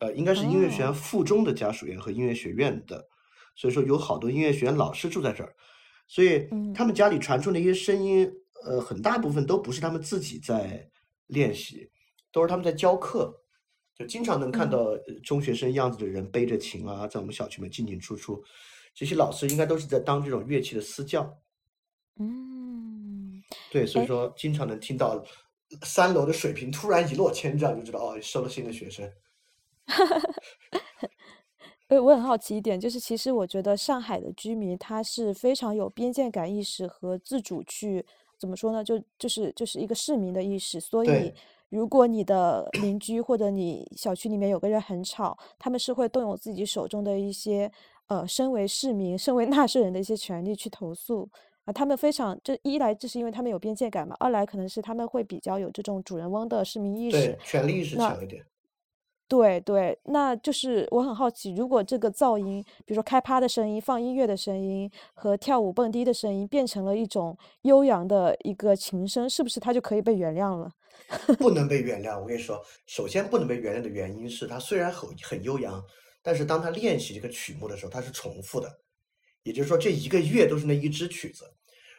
[0.00, 3.08] 呃，应该是音乐学院哦，附中的家属院和音乐学院的，
[3.54, 5.54] 所以说有好多音乐学院老师住在这儿，
[6.06, 6.74] 所以嗯。
[6.74, 8.30] 他们家里传出的一些声音，
[8.66, 10.86] 呃，很大部分都不是他们自己在
[11.28, 11.90] 练习，
[12.30, 13.34] 都是他们在教课，
[13.94, 14.70] 就经常能看嗯。
[14.70, 18.44] 到呃中学生样子的人背着琴啊，在我们小区里面进进出出，
[18.94, 21.38] 这些老师应该都是在当这种乐器的私教。
[22.18, 25.24] 嗯，对，所以哎，说经常能听到
[25.82, 29.10] 三楼的水平突然一落千丈，就知道哦，收了新的学生。
[31.88, 38.04] 呃，我很好奇一点，就是其实我觉得上海的居民他是非常有边界感意识和自主去
[38.38, 38.82] 怎么说呢？
[38.82, 40.80] 就就是就是一个市民的意识。
[40.80, 41.32] 所以，
[41.68, 47.70] 如果你的邻居或者你小区里面有个人很吵，他们是会动用自己手中的一些
[48.08, 51.30] 呃，身为市民、身为纳税人的一些权利去投诉。
[51.66, 57.16] 啊，他们非常，这一来这是因为他们有边界感嘛，二来可能是他们会比较有这种主人翁的市民意识。
[57.18, 58.44] 对，权力意识强一点。
[59.28, 70.70] 对对，那就是我很好奇，如果这个噪音，比如说开趴的声音、放音乐的声音和跳舞蹦迪的声音，变成了一种悠扬的一个琴声，是不是它就可以被原谅了？
[71.38, 72.20] 不能被原谅。
[72.20, 75.84] 我跟你说，首先不能被原谅的原因是，它虽然很很悠扬，
[76.22, 78.72] 但是当他练习这个曲目的时候，它是重复的，
[79.42, 81.44] 也就是说这一个月都是那一支曲子，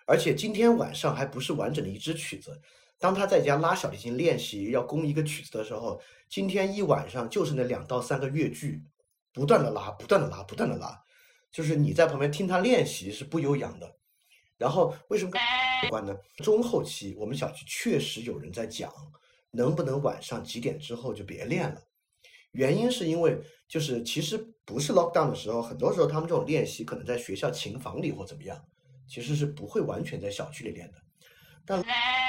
[0.07, 2.59] 而且今天晚上还不是完整的一支曲子。
[2.97, 8.81] 当他在家拉小提琴练习要攻一个曲子的时候，今天一晚上就是那两到三个乐句，
[9.33, 10.97] 不断的拉，不断的拉，不断的拉，
[11.51, 13.95] 就是你在旁边听他练习是不悠扬的。
[14.57, 15.31] 然后为什么
[15.83, 16.15] 有关呢？
[16.37, 18.91] 中后期我们小区确实有人在讲，
[19.51, 21.83] 能不能晚上几点之后就别练了？
[22.53, 28.65] 原因是因为就是其实不是 lock down 的时候，很多时候他们这种练习可能在学校琴房里或怎么样，
[29.07, 30.97] 其实是不会完全在小区里练的。
[31.65, 31.83] 但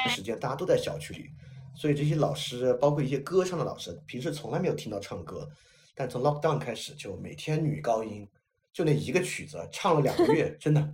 [0.09, 1.31] 时间大家都在小区里，
[1.77, 5.49] 所以这些老师，包括一些歌唱的老师，平时从来没有听到唱歌，
[5.95, 8.27] 但从 lock down 开始，就每天女高音，
[8.73, 10.93] 就那一个曲子唱了两个月，真的，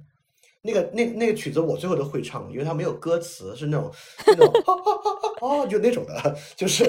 [0.61, 3.91] 那个那那个曲子我最后都会唱，因为它没有歌词，是那种
[4.27, 4.53] 那种
[5.41, 6.85] 哦，就那种的，就是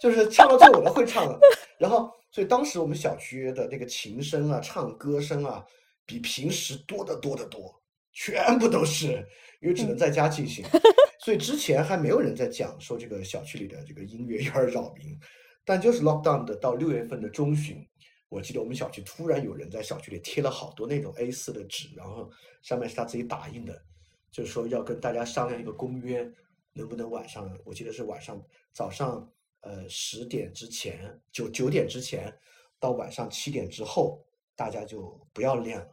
[0.00, 1.38] 就是唱到最后我都会唱了。
[1.78, 5.62] 然后，所以当时我们小区的那个琴声啊、唱歌声啊，
[6.06, 7.74] 比平时多得多得多，
[8.16, 9.24] 全部都是。
[9.62, 10.62] 因为只能在家进行，
[11.18, 15.18] 所以之前还没有人在讲说这个小区里的这个音乐有点扰民，
[15.64, 17.84] 但就是 lockdown 的到六月份的中旬，
[18.28, 23.82] 我记得我们小区突然有人在小区里贴了好多那种 A4 的纸，然后上面是他自己打印的，
[24.30, 26.30] 就是说要跟大家商量一个公约，
[26.74, 28.40] 能不能晚上，我记得是晚上
[28.74, 29.26] 早上
[29.62, 32.32] 呃十点之前，九九点之前
[32.78, 34.22] 到晚上七点之后，
[34.54, 35.88] 大家就不要练了，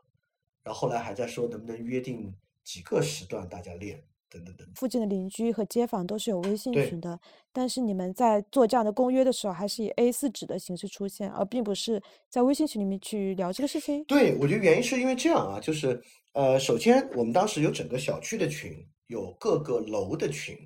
[0.63, 2.33] 然后后来还在说能不能约定。
[2.65, 4.65] 几个时段大家练，等等等。
[4.75, 7.19] 附近的邻居和街坊都是有微信群的，
[7.51, 14.01] 但是你们在做这样的公约的时候，还是以 A 四纸的形式出现，而并不是在微信群里面去聊这个事情。
[14.05, 18.71] 对，我觉得原因是因为这样啊，就是呃，首先我们当时有整个小区的群，
[19.07, 20.57] 有各个楼的群，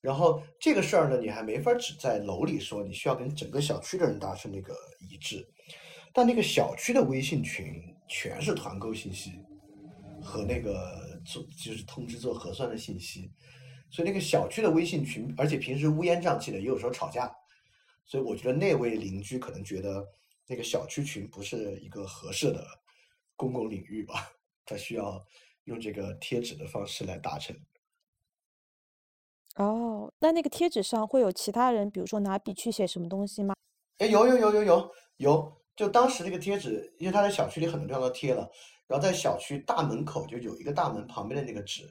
[0.00, 5.44] 然后这个事儿呢，你还没法只在楼里说，你需要跟整个小区的人达成那个一致。
[6.12, 9.40] 但那个小区的微信群全是团购信息
[10.22, 11.12] 和那个。
[11.24, 13.32] 做就是通知做核酸的信息，
[13.88, 17.34] 所以那个小区的微信群，而且平时乌烟瘴气的，也有时候吵架，
[18.04, 20.06] 所以我觉得那位邻居可能觉得
[20.46, 22.62] 那个小区群不是一个合适的
[23.36, 24.32] 公共领域吧，
[24.66, 25.24] 他需要
[25.64, 27.56] 用这个贴纸的方式来达成。
[29.56, 33.54] 哦，那那个贴纸上会有其他人，比如说拿笔去写什么东西吗？
[33.96, 38.50] 哎，有有有有有有，就当时那个贴纸，因为他在小区里很多地方都贴了。
[38.86, 41.84] 然后在小区大门口就有一个大门旁边的那个纸，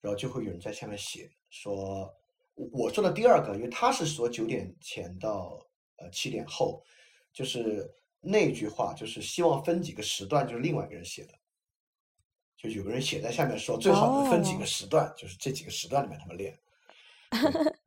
[0.00, 2.12] 然后就会有人在下面写说，
[2.54, 5.64] 我我说的第二个，因为他是说九点前到
[5.98, 6.82] 呃七点后，
[7.32, 7.88] 就是
[8.20, 11.32] 那句话就是希望分几个时段，就是另外一个人写的，
[12.56, 16.58] 就有个人写在下面说最好能分几个时段，就是这几个时段里面他们练。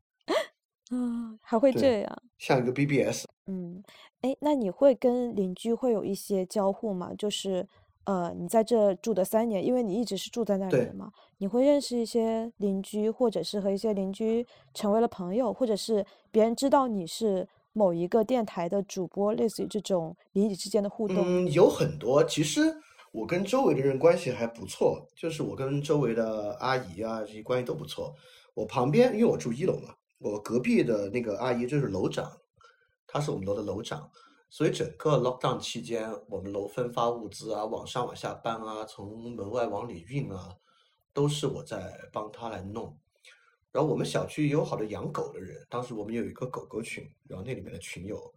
[0.91, 3.25] 嗯，还会这样，像一个 BBS。
[3.47, 3.83] 嗯，
[4.21, 7.11] 哎，那你会跟邻居会有一些交互吗？
[7.17, 7.67] 就是。
[8.05, 21.23] 呃，你在这住的三年，因为你一直是住在那里的嘛，你会认识一些邻居，或者是和一些邻居成为了朋友，或者是别人知道你是某一个电台的主播，类似于这种邻里之间的互动。
[21.25, 22.21] 嗯，有很多。
[22.25, 22.75] 其实
[23.13, 28.13] 我跟周围的人关系还不错，就是我跟周围的阿姨啊这些关系都不错。
[28.53, 32.31] 我旁边，因为我住一楼嘛，我隔壁的那个阿姨就是楼长，
[33.05, 34.09] 她是我们楼的楼长。
[34.49, 40.55] 所以整个 lockdown 期间，我们楼分发物资啊，往上往下搬啊，从门外往里运啊，
[41.11, 42.97] 都是我在帮他来弄。
[43.71, 48.33] 然后我们小区也有好多养狗的人，当时我们有一个狗狗群，然后那里面的群友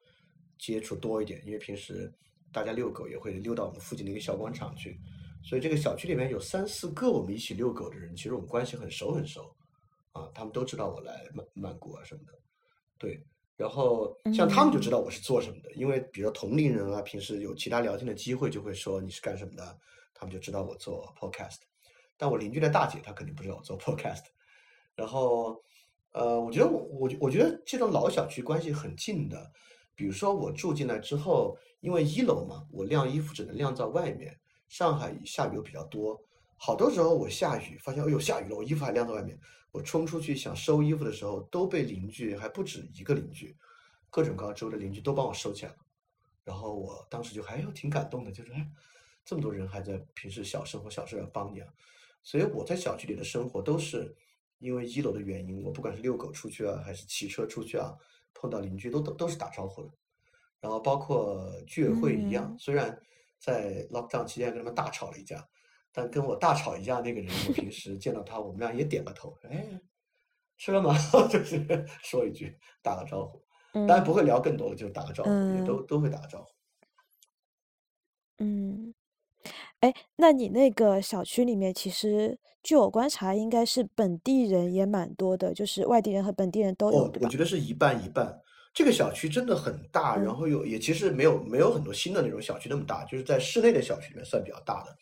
[0.59, 2.13] 接触多一点，因为平时
[2.51, 4.99] 大家遛狗也会溜到我们附近的一个小广场去，
[5.45, 9.55] 所以这个小区里面有三四个我们一起遛狗的人，其实我们关系很熟很熟
[10.17, 12.33] 啊，他们都知道我来曼曼谷啊什么的，
[12.99, 13.23] 对。
[13.57, 19.79] 然后像他们就知道我是做什么的，因为比如同龄人啊，平时有其他聊天的机会，就会说你是干什么的，
[20.13, 21.61] 他们就知道我做 podcast。
[22.19, 24.25] 但我邻居的大姐她肯定不知道我做 podcast。
[24.95, 25.63] 然后，
[26.13, 29.51] 呃，我觉得我我我觉得这种老小区关系很近的，
[29.95, 34.39] 比如说我住进来之后，因为一楼嘛，我晾衣服只能晾在外面。
[34.69, 36.21] 上海下雨又比较多，
[36.57, 39.39] 好多时候我下雨发现，哎呦下雨了，我衣服还晾在外面。
[39.73, 43.55] 我冲出去想收衣服的时候，都被邻居还不止一个邻居，
[44.09, 45.79] 各种各样州的邻居都帮我收起来了。
[46.45, 48.67] 然后我当时就还有挺感动的，就是哎，
[49.23, 51.69] 这么多人还在平时小生活小事要帮你啊。
[52.23, 54.17] 所以我在小区里的生活都是
[54.59, 57.95] 因为一楼的原因，我不管是遛狗出去啊，还是骑车出去啊，
[58.33, 59.91] 碰到邻居都都都是打招呼的。
[60.59, 62.99] 然后包括居委会一样，虽然
[63.39, 65.47] 在 lockdown 期间跟他们大吵了一架。
[65.97, 69.67] 但跟我大吵一架那个人，我平时见到他，我们俩也点个头，哎，
[70.59, 70.95] 吃了吗？
[71.33, 76.51] 就是说一句，打个招呼，当然不会聊更多的，就是打个招呼，也都都会打个招呼。
[78.45, 78.93] 嗯。
[79.81, 87.27] 哎，那你那个小区里面，其实据我观察，应该是本地人也蛮多的，就是外地人和本地人都有，哦，对吧？
[87.27, 88.39] 我觉得是一半一半。
[88.75, 90.37] 这个小区真的很大，然嗯。
[90.37, 94.95] 后有也其实没有没有很多新的那种小区那么大，就是在室内的小区里面算比较大的。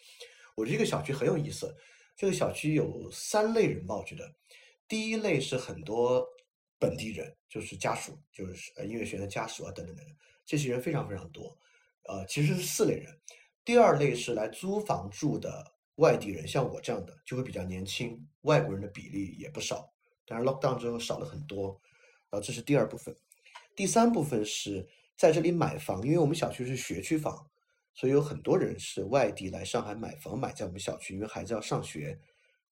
[0.54, 1.74] 我觉得这个小区很有意思，
[2.16, 4.34] 这个小区有三类人吧，我觉得。
[4.86, 6.24] 第一类是很多
[6.78, 10.14] 本地人，就是家属，就是呃音乐学院的家属啊等等等等，
[10.44, 11.58] 这些人非常非常多。
[12.02, 13.18] 呃，其实是四类人。
[13.64, 19.90] 第二类是来租房住的外地人，像我这样的就会比较年轻，外国人的比例也不少，
[20.26, 21.80] 当然 lockdown 之后少了很多。
[22.30, 23.16] 然后这是第二部分。
[23.74, 24.86] 第三部分是
[25.16, 27.48] 在这里买房，因为我们小区是学区房，
[27.94, 32.20] 所以有很多人是外地来上海买房，买在我们小区，因为孩子要上学。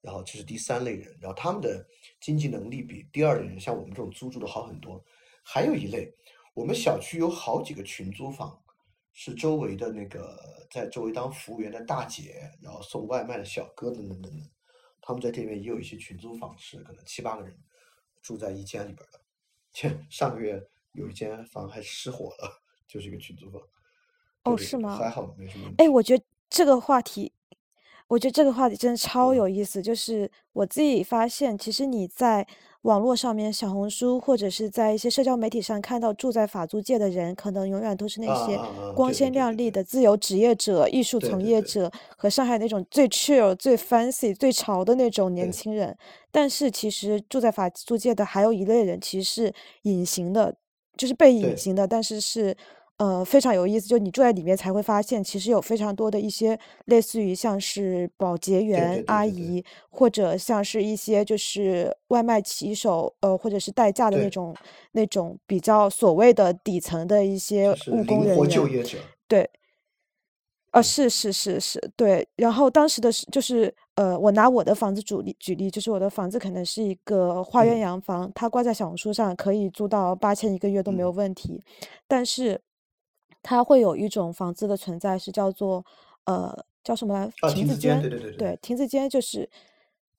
[0.01, 1.87] 然后这是第三类人，然后他们的
[2.21, 5.01] 经济能力比第二类人，像我们这种租住的好很多。
[5.45, 6.13] 还有一类，
[6.55, 8.61] 我们小区有好几个群租房，
[9.13, 14.51] 是周围的那个在周围当服务员的大姐，然后送外卖的小哥等等等等，
[15.01, 17.57] 他们在这边也有一些群租房，是可能七八个人
[18.21, 19.21] 住在一间里边的。
[19.73, 20.61] 前上个月
[20.95, 23.63] 有一间房还失火了，就是一个群租房。
[24.45, 24.97] 对哦，是吗？
[24.99, 25.89] 还好没什么问哎，题。
[25.89, 27.33] 我觉得这个话题
[28.09, 29.37] 我觉得这个话题真的超嗯。
[29.37, 29.81] 有意思。
[29.81, 32.47] 就是我自己发现，其实你在
[32.83, 39.83] 网络上面，小红书或者是在一些社交媒体上看到住在法租界的人，可能永远都是啊那些啊啊，光对对鲜亮丽的。
[39.83, 41.49] 自由职业者、艺术从对对对。
[41.49, 45.53] 业者，和上海那种最 chill、最 fancy、最潮的那种年对。
[45.53, 45.97] 轻人。
[46.31, 50.55] 但是其实住在法租界的还有一类人，其实是隐形的，
[50.99, 51.57] 就是被隐对。
[51.57, 52.55] 形的，但是是，
[52.99, 59.07] 呃，非常有意思，就你住在里面才会发现，其实有非常多的一些类似于像是保洁员对对对对对。
[59.07, 64.31] 阿姨，或者像是一些就是外卖骑手，呃，或者是代驾的那对。
[64.31, 64.57] 种
[64.93, 68.77] 那种比较所谓的底层的一些就是务工灵活就人员。
[68.79, 68.99] 业者。
[69.27, 69.51] 对。
[70.75, 70.83] 呃，对。
[70.83, 72.27] 是是是是，对。
[72.37, 77.81] 然后当时的是就是呃，我拿我的房子举例举例，就是我的房子可能是一个花园嗯。
[77.81, 81.15] 洋房，它挂在小红书上可以租到8000一个月都没有嗯。
[81.15, 81.61] 问题。
[82.09, 82.59] 但是
[83.43, 85.85] 它会有一种房子的存在是叫做
[86.25, 88.59] 呃，叫什么来啊，亭子间，对对对，对。
[88.63, 89.49] 亭子间就是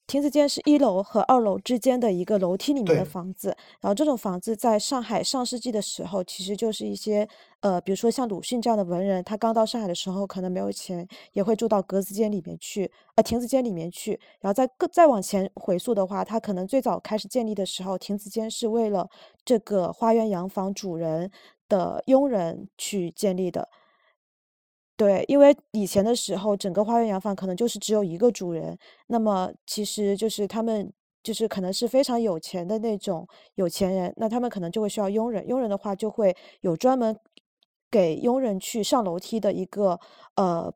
[0.06, 3.06] 亭子间是一楼和二楼之间的一个楼梯里面的。
[3.06, 3.56] 房子。
[3.80, 7.26] 然后这种房子在上海上世纪的时候，其实就是一些
[7.62, 14.20] 呃，比如说像鲁迅这样的文人，他刚到上海的时候可能没有钱，也会住到格子间里面去呃，亭子间里面去。
[14.42, 19.10] 然后再更再往前回溯的话，他可能最早开始建立的时候，亭子间是为了
[19.46, 21.32] 这个花园洋房主人
[21.74, 23.68] 的佣人去建立的。
[24.96, 37.18] 对，因为以前的时候，整个花园洋房可能就是只有一个主人，那么其实就是他们就是可能是非常有钱的那种有钱人，那他们可能就会需要佣人，佣人的话就会有专门
[37.90, 40.00] 给佣人去上楼梯的一个
[40.36, 40.72] 呃，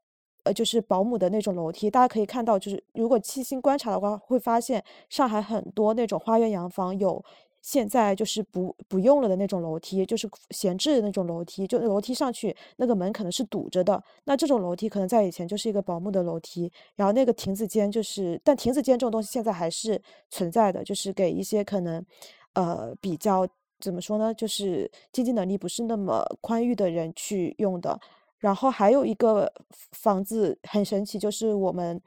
[0.46, 1.90] 呃，就是保姆的那种楼梯。
[1.92, 7.24] 大家可以看到，就是如果细心观察的话，会发现上海很多那种花园洋房有
[7.62, 16.72] 现在就是不不用了的那种楼梯，就是闲置的那种楼梯，就楼梯上去，那个门可能是堵着的，那这种楼梯可能在以前就是一个保姆的楼梯。
[16.96, 22.06] 然后那个亭子间就是但亭子间这种东西现在还是存在的，就是给一些可能，
[22.54, 23.48] 呃，比较
[23.80, 28.00] 怎么说呢，就是经济能力不是那么宽裕的人去用的。
[28.40, 32.00] 然后还有一个房房子很神奇，就是我们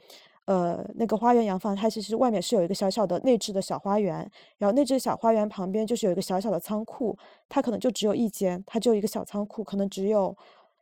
[0.50, 7.16] 呃，那个花园洋房，它其实外面是有一个小小的内置的小花园，然后内置小花园旁边就是有一个小小的仓库，
[7.48, 10.36] 它可能就只有一间，它就一个小仓库，可能只有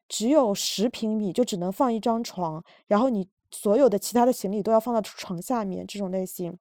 [0.09, 6.59] 只有10平米，就只能放一张床，然后你所有的其他的行李都要放到床下面，这种类型。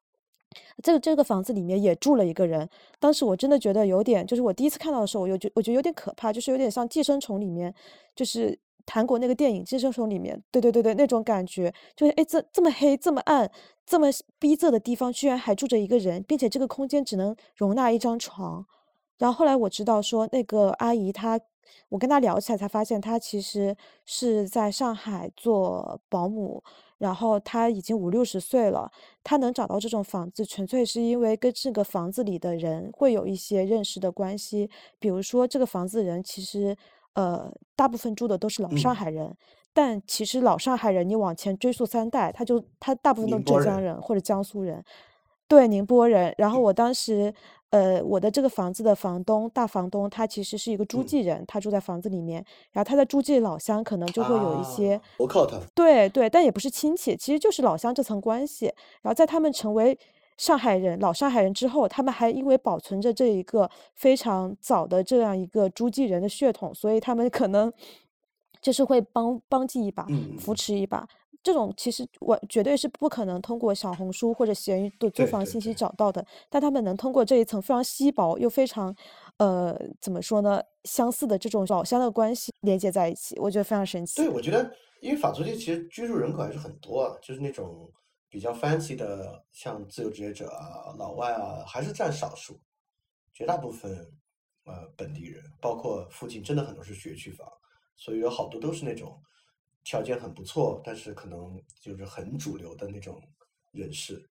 [0.83, 7.73] 这个这个房子里面也住了一个人，当时我真的觉得有点就是我第一次看到的时候，我就觉我觉得有点可怕，就是有点像《寄生虫》里面，
[8.13, 8.59] 就是
[8.91, 11.73] 韩国那个电影《寄生虫》里面对对对对，那种感觉。
[11.95, 13.49] 就是诶，这这么黑、这么暗、
[13.85, 14.07] 这么
[14.39, 18.65] 逼仄的地方，居然还住着一个人，并且这个空间只能容纳一张床。
[19.17, 21.39] 然后后来我知道说那个阿姨她
[21.89, 23.75] 我跟她聊起来才发现她其实
[24.05, 26.63] 是在上海做保姆，
[26.97, 28.91] 然后她已经五六十岁了，
[29.23, 34.69] 她能找到这种房子，纯粹是因为跟这个房子里的人会有一些认识的关系。
[34.99, 36.77] 比如说这个房子人其实，
[37.17, 38.95] 呃，大部分住的都是老上嗯。
[38.95, 39.35] 海人，
[39.73, 43.65] 但其实老上海人你往前追溯三代，他就他大部分都是浙。
[43.65, 44.83] 江人或者江苏人。
[45.47, 46.31] 对，宁波人。
[46.37, 47.33] 然后我当时
[47.71, 51.07] 呃，我的这个房子的房东大房东，他其实是一个诸嗯。
[51.07, 55.57] 暨人，他住在房子里面，然后他在诸暨老乡可能就会有一些啊，投靠他。
[55.73, 58.65] 对对，但也不是亲戚，其实就是老乡这层关系。
[59.01, 59.97] 然后在他们成为
[60.37, 67.71] 上海人老上海人之后，他们还因为保存着这一个非常早的这样一个诸暨人的血统，所以他们可能
[68.61, 71.07] 就是会帮帮记一把，嗯扶持一把。
[71.43, 78.93] 这种其实我绝对是不可能通过小红书或者闲鱼的租房信息找到的，但他们能通过这一层非常稀薄又非常，
[79.37, 84.17] 呃，怎么说呢，相似的这种老乡的关系连接在一起，我觉得非常神奇。
[84.17, 84.69] 对，我觉得，
[84.99, 87.89] 因为法租界其实居住人口还是很多啊，就是那种
[88.37, 92.61] 比较 fancy 的，像自由职业者啊、老外啊，还是占少数，
[93.33, 93.91] 绝大部分
[94.65, 97.51] 呃本地人，包括附近真的很多是学区房，
[97.95, 99.19] 所以有好多都是那种
[99.83, 103.19] 条件很不错，但是可能就是很主流的那种
[103.71, 104.29] 人士，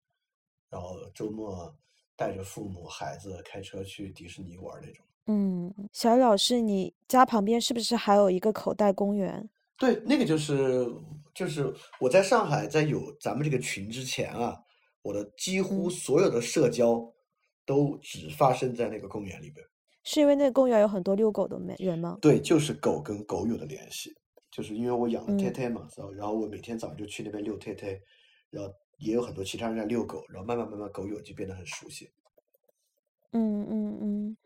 [0.70, 1.76] 然后周末
[2.16, 5.04] 带着父母孩子开车去迪士尼玩那种。
[5.26, 9.50] 嗯，小雨老师，你家旁边是不是还有一个口袋公园？
[9.80, 10.88] 对，那个就是
[11.36, 14.58] 就是我在上海，在有咱们这个群之前啊，
[15.02, 17.14] 我的几乎嗯所有的社交
[17.66, 19.64] 都只发生在那个公园里边。
[20.04, 22.18] 是因为那个公园有很多遛狗的美人吗？
[22.22, 24.16] 对，就是狗跟狗友的联系，
[24.50, 28.00] 就是因为我养了泰嗯泰嘛，然后然后我每天早上就去那边遛泰泰，
[28.50, 32.10] 然后也有很多其他人在遛狗，然后慢慢慢慢狗友就变得很熟悉。
[33.34, 34.38] 嗯嗯嗯，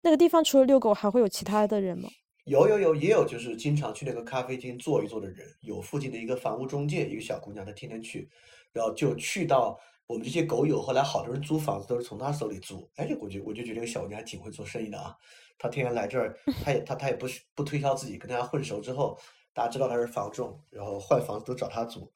[0.00, 2.08] 那个地方除了遛狗，还会有其他的人吗？
[2.44, 8.28] 有有有，也有就是经常去那个咖啡厅坐一坐的人，有附近的一个房屋中介，一个小姑娘，她天天去，
[8.70, 15.16] 然后就去到我们这些狗友，后来好多人租房子都是从她手里租，哎，我就我就觉得这个小姑娘还挺会做生意的啊，
[15.56, 19.18] 她天天来这儿，她也她她也不是不推销自己，跟大家混熟之后，
[19.54, 22.12] 大家知道她是房仲，然后换房子都找她租，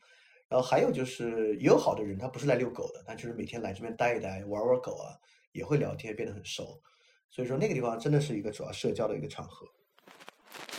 [0.46, 5.16] 然后还有就是也有好的人，他不是来遛狗的，他就是每天来这边待一待，玩玩狗啊，
[5.52, 6.82] 也会聊天，变得很熟，
[7.30, 9.66] 所以说那个地方真的是一个主要社交的一个场合。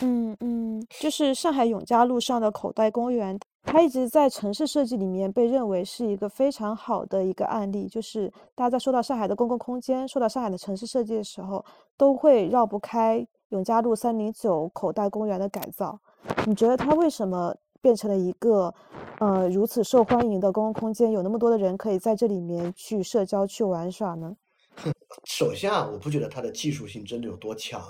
[0.02, 7.86] 嗯嗯，就是上海永嘉路上的口袋公园，它一直在城市设计里面被认为是一个非常好的一个案例。
[7.86, 11.64] 就是大家在说到上海的公共空间，说到上海的城市设计的时候，
[11.96, 15.98] 都会绕不开永嘉路三零九口袋公园的改造。
[16.46, 18.72] 你觉得它为什么变成了一个
[19.18, 21.10] 呃如此受欢迎的公共空间？
[21.10, 24.36] 有那么多的人可以在这里面去社交、去玩耍呢？
[25.24, 27.82] 首先啊，我不觉得它的技术性真的有多强，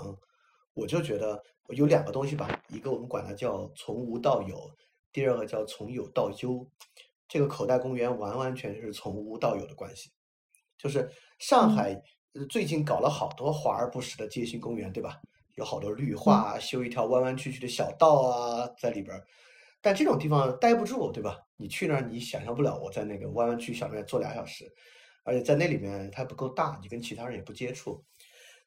[0.73, 4.69] 我就觉得有两个东西吧，一个我们管它叫从无到有，
[5.11, 6.67] 第二个叫从有到优。
[7.27, 10.09] 这个口袋公园完完全全是从无到有的关系，
[10.77, 11.09] 就是
[11.39, 12.01] 上嗯海
[12.33, 15.21] 呃最近搞了好多华而不实的街心公园，对吧？
[15.55, 19.25] 有好多绿化啊，修一条弯弯曲曲的小道啊在里边儿，
[19.81, 21.39] 但这种地方待不住，对吧？
[21.57, 24.71] 你去那儿，你想象不了我在那个弯弯曲小路上坐俩小时。
[25.23, 28.03] 而且在那里面它不够大，你跟其他人也不接触。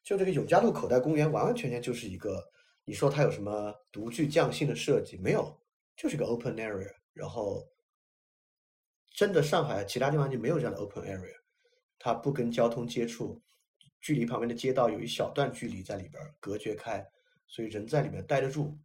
[0.03, 2.41] 就这个永嘉路口袋公园，完完全全就是一个，
[2.85, 5.59] 你说它有什么独具匠心的设计没有？
[5.97, 6.93] 就是个 open area。
[7.13, 7.67] 然后，
[9.13, 11.35] 真的上海其他地方就没有这样的 open area，
[11.97, 13.41] 它不跟交通接触，
[14.01, 17.05] 距离旁边的街道有一小段距离在里边隔绝开，
[17.47, 18.77] 所以人在里面待得住。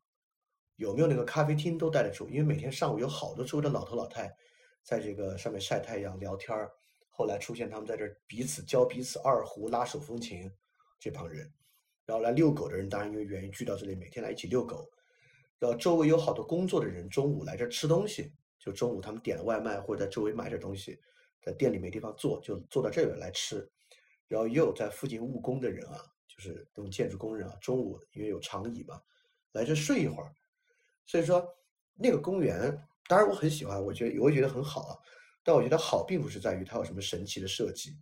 [0.76, 2.28] 有没有那个咖啡厅都待得住？
[2.28, 4.34] 因为每天上午有好多周围的老头老太，
[4.82, 6.56] 在这个上面晒太阳聊天。
[7.10, 10.50] 后来出现他们在这彼此教彼此二胡、拉手风琴，
[10.98, 11.52] 这帮人，
[12.10, 14.90] 然后来遛狗的人，当然因为愿意聚到这里，每天来一起遛狗。
[15.60, 20.98] 然后周围有好多工作的人，中午来这儿吃东西，就中午他们点了外卖或者在周围买点东西，
[21.40, 23.64] 在店里没地方坐，就坐到这边来吃。
[24.26, 29.00] 然后也有在附近务工的人啊，就是这种建筑工人啊，中午因为有长椅嘛，
[29.52, 30.34] 来这睡一会儿。
[31.06, 31.48] 所以说
[31.94, 34.98] 那个公园，当然我很喜欢，我觉得我也觉得很好啊。
[35.44, 37.96] 但我觉得好并不是在于它有什么神奇的设计，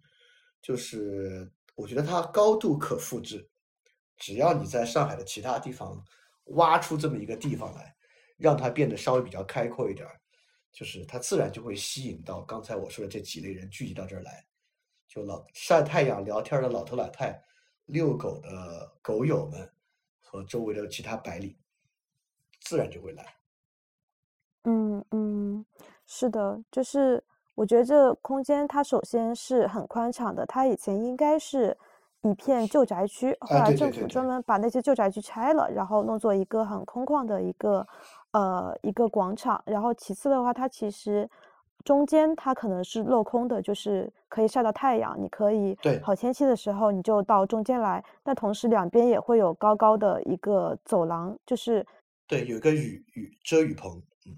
[0.62, 3.46] 就是我觉得它高度可复制，
[4.18, 6.04] 只要你在上海的其他地方
[6.56, 7.94] 挖出这么一个地方来，
[8.36, 10.20] 让它变得稍微比较开阔一点儿，
[10.72, 14.44] 就是它自然就会吸引到刚才我说的这几类人聚集到这儿来，
[15.06, 17.40] 就老晒太阳聊天的老头老太，
[17.86, 19.70] 遛狗的狗友们
[20.20, 21.56] 和周围的其他白领，
[22.60, 23.24] 自然就会来。
[24.64, 25.64] 嗯嗯，
[26.06, 27.22] 是的，就是
[27.54, 31.76] 我觉得这空间它首先是很宽敞的，它以前应该是
[32.30, 37.86] 一片旧宅区，后啊，来政府专门把那些旧宅区拆了，然后弄作一个很空旷的一个
[38.32, 39.62] 呃一个广场。
[39.66, 41.28] 然后其次的话，它其实
[41.84, 46.00] 中间它可能是镂空的，就是可以晒到太阳，你可以对。
[46.02, 51.86] 好天气的时候你就到中间来，但同时两边也会有高高的一个走廊，就是
[52.26, 53.92] 对，有一个雨雨遮雨棚，
[54.26, 54.36] 嗯，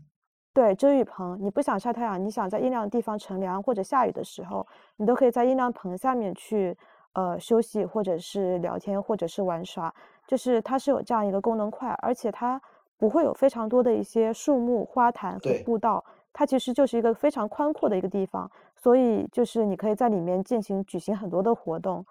[0.54, 4.64] 对，遮雨棚，你不想晒太阳，你想在阴凉的地方乘凉或者下雨的时候，
[4.96, 6.76] 你都可以在阴凉棚下面去
[7.12, 9.94] 呃休息，或者是聊天，或者是玩耍。
[10.26, 12.60] 就是它是有这样一个功能块，而且它
[12.96, 22.06] 不会有非常多的一些树木、花坛和对，步道，它其实就是一个非常宽阔的一个地方，所以就是你可以在里面进行举行很多的活动，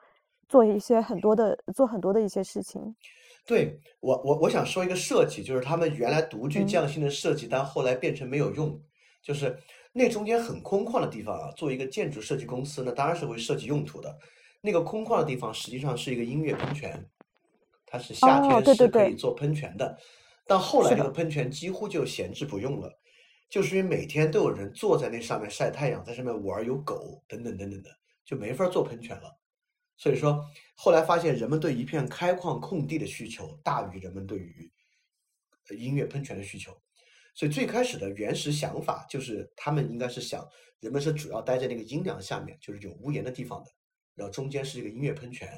[0.50, 2.94] 做一些很多的做很多的一些事情。
[3.46, 8.78] 对我，我我想说一个设计，就是他们原来独具匠心的设计，但后来变成没有用。
[9.22, 9.58] 就是
[9.94, 14.14] 那中间很空旷的地方啊，作为一个建筑设计公司呢，当然是会设计用途的。
[14.62, 17.10] 那个空旷的地方实际上是一个音乐喷泉，
[17.86, 19.98] 它是夏天是可以做喷泉的。
[20.46, 23.00] 但后来这个喷泉几乎就闲置不用了，
[23.50, 27.90] 就是因为每天都有人坐在那上面晒太阳，在上面玩，有狗等等等等的，
[28.26, 29.40] 就没法做喷泉了。
[29.96, 30.44] 所以说，
[30.76, 34.72] 后来发现人们对一片开旷空地的需求大于人们对于
[35.78, 36.72] 音乐喷泉的需求，
[37.36, 40.48] 所以最开始的原始想法就是他们应该是想
[40.80, 43.70] 人们是主要待在那个阴凉下面，就是有屋檐的地方的，
[44.20, 45.50] 然后中间是一个音乐喷泉。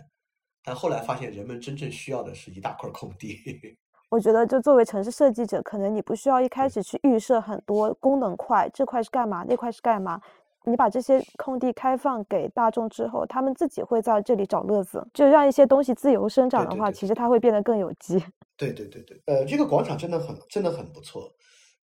[0.63, 3.39] 但后来发现人们真正需要的是一大块空地。
[4.11, 10.21] 我觉得，就作为城市设计者，可能你不需要一开始去预设很多功能块，这块是干嘛，那块是干嘛。
[10.63, 18.23] 你把这些空地开放给大众之后，他们自己会在这里找乐子，就让一些东西自由生长的话，其实它会变得更有机。
[18.55, 21.33] 对对对对，呃，这个广场真的很真的很不错，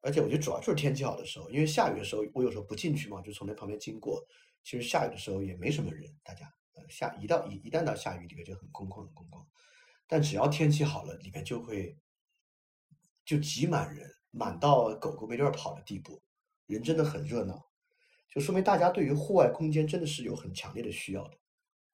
[0.01, 4.21] 而且我觉得主要就是天气好的时候，因为下雨的时候我有时候不进去嘛，就从那旁边经过。
[4.61, 6.45] 其实下雨的时候也没什么人，大家
[6.75, 9.45] 呃下一到一一旦到下雨里面就很空旷很空旷，
[10.07, 11.97] 但只要天气好了，里面就会
[13.25, 16.21] 就挤满人，满到狗狗没地儿跑的地步，
[16.67, 17.65] 人真的很热闹。
[18.29, 21.37] 就说明大家对于户外空间真的是有很强烈的需要的。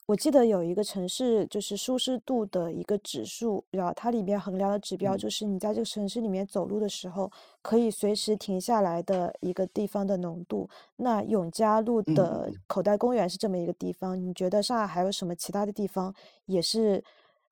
[0.08, 7.32] 我记得有一个城市就是舒适度的一个指数，然后它里面衡量的指标就是你在这个城市里面走路的时候
[7.62, 10.70] 可以随时停下来的一个地方的浓度。
[10.98, 16.14] 那永嘉路的口袋公园是这么一个地方，你觉得上海还有什么其他的地方
[16.46, 17.02] 也是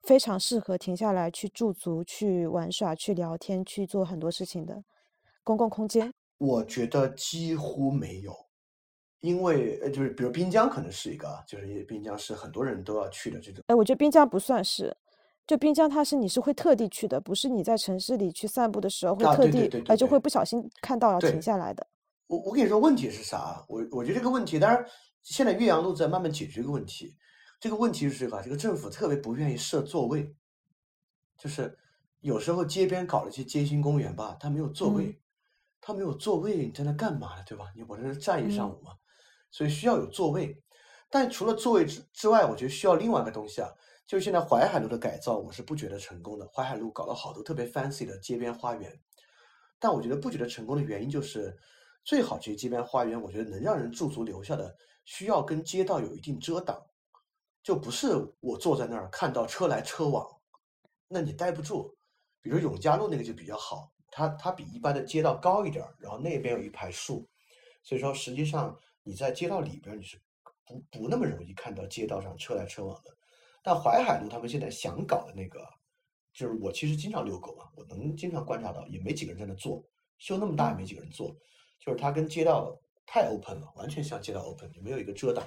[0.04, 4.84] 非常适合停下来去驻足、去玩耍、去聊天、去做很多事情的
[5.46, 6.12] 公共空间？
[6.40, 8.49] 我觉得几乎没有。
[9.22, 13.64] 因为呃，就是比如滨江可能是一个，就是滨江是很多人都要去的这种。
[13.68, 14.96] 哎，我觉得滨江不算是，
[15.46, 21.86] 就滨江它是你是会特地去的，不是你在城市里去散步的时候会特地，哎，就会不小心看到要停下来的。
[22.28, 23.66] 我我跟你说问题是啥？
[23.68, 24.86] 我我觉得这个问题，当然
[25.22, 27.18] 现在岳阳路在慢慢解决这个问题。
[27.60, 30.34] 这个问题是这个，这个政府特别不愿意设座位，
[31.38, 31.78] 就是
[32.22, 35.20] 有时候街边搞了一些街心公园吧，它没有座位，
[35.82, 37.44] 它没有座位，你在那干嘛呢？
[37.46, 37.66] 对吧？
[37.76, 38.94] 你我在那站一上午嘛。
[39.52, 40.56] 所以需要有座位，
[41.10, 43.70] 但除了座位之之外，我觉得需要另外一个东西啊，
[44.06, 46.48] 就是现在淮海路的改造，我是不觉得成功的。
[46.50, 49.00] 淮海路搞了好多特别 fancy 的街边花园，
[49.80, 51.58] 但我觉得不觉得成功的原因就是，
[52.04, 54.76] 最好这些街边花园，我觉得能让人驻足留下的，
[55.06, 56.80] 需要跟街道有一定遮挡，
[57.64, 60.28] 就不是我坐在那儿看到车来车往，
[61.08, 61.98] 那你待不住。
[62.42, 67.28] 比如永嘉路那个就比较好，它它比一般的街道高一点，然后那边有一排树，
[67.82, 68.78] 所以说实际上。
[69.04, 70.22] 你在街道里边，你是
[70.66, 73.12] 不不那么容易看到街道上车来车往的。
[73.62, 75.60] 但淮海路他们现在想搞的那个，
[76.34, 79.84] 就是我其实经常遛狗嘛，我能经常观察到，也没几个人在那坐，
[80.18, 81.36] 修那么大也没几个人坐，
[81.80, 85.46] 就是它跟街道太 open 了，完全像街道 open，就没有一个遮挡。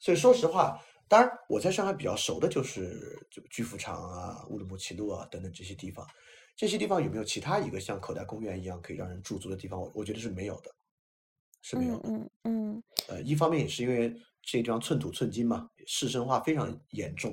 [0.00, 6.06] 所以说实话，当然我在上海比较熟的就是这个巨富场啊、乌鲁木齐路啊等等这些地方。
[6.56, 9.80] 这些地方有没有其他一个像口袋公园一样可以让人驻足的地方？
[9.80, 10.70] 我我觉得是没有的。
[11.68, 17.32] 是没有的，嗯嗯，呃，一方面也是因为这地方寸土寸金嘛，市生化非常严重，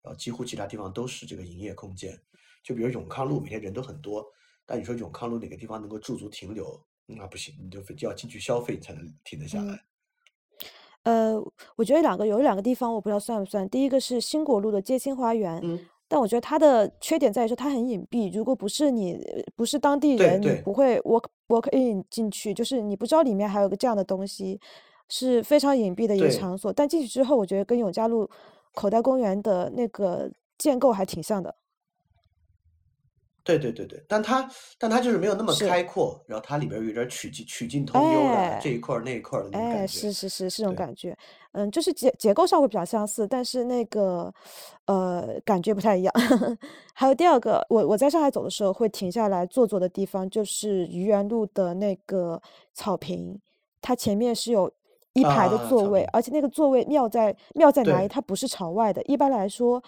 [0.00, 2.18] 然后几乎其他地方都是这个营业空间，
[2.64, 4.26] 就比如永康路每天人都很多，
[4.64, 9.78] 但你说永康路哪个地方能够驻足停留，那不行，你就就要进去消费你才能停得下来。
[11.02, 11.38] 呃，
[11.76, 15.62] 我觉得两个有两个地方我不知道算不算，第一个是新国路的街心花园。
[16.08, 19.18] 但我觉得它的缺点在于说它很隐蔽，如果不是你
[19.56, 24.60] 不是当地人，你不会 walk walk in 进去，就是你不知道里面还有个这样的东西，
[25.08, 26.72] 是非常隐蔽的一个场所。
[26.72, 28.28] 但进去之后，我觉得跟永嘉路
[28.74, 31.54] 口袋公园的那个建构还挺像的。
[33.46, 39.82] 对对对对，但它但它就是没有那么开阔，然后它里边有点曲径曲径通幽的这一块那一块的那种感觉。
[39.84, 41.16] 哎，是是是是这种感觉，
[41.52, 44.34] 嗯，就是结结构上会比较相似，但是那个
[44.86, 46.12] 呃感觉不太一样。
[46.92, 52.42] 还有第二个，我我在上海走的时候会停下来坐坐的地方，就是愚园路的那个
[52.74, 53.40] 草坪，
[53.80, 54.68] 它前面是有
[55.12, 58.08] 一排的座位，而且那个座位妙在妙在哪里？
[58.08, 59.80] 它不是朝外的，一般来说。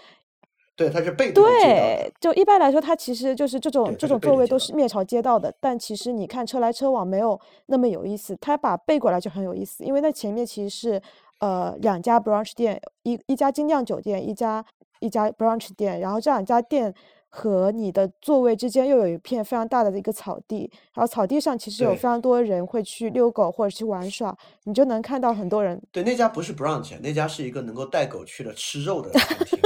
[0.78, 5.52] 对，它是背对，就一般来说，它其实就是这种这种座位都是面朝街道的。
[5.58, 9.82] 但其实你看车来车往没有那么有意思，它把背过来就很有意思。
[9.84, 11.02] 因为那前面其实是
[11.40, 14.64] 呃两家 brunch 店，一一家精酿酒店，一家
[15.00, 15.98] 一家 brunch 店。
[15.98, 16.94] 然后这两家店
[17.28, 25.82] 和你的座位之间又有一片非常大的一个草地，然后草地上其实有非常多人会去遛狗或者去玩耍，你就能看到很多人。
[25.90, 29.58] 对，那家不是 brunch，那家是一个能够带狗去的吃肉的餐厅。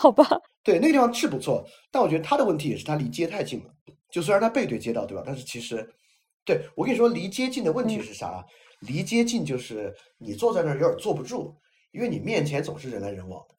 [0.00, 0.24] 好吧，
[0.64, 3.66] 对，那个地方是不错，但我觉得他的问题也是他离街太近了。
[4.10, 5.22] 就虽然他背对街道，对吧？
[5.26, 5.86] 但是其实，
[6.42, 8.42] 对我跟你说，离街近的问题是啥？
[8.80, 11.54] 离街近就是你坐在那儿有点坐不住，
[11.92, 13.54] 因为你面前总是人来人往的。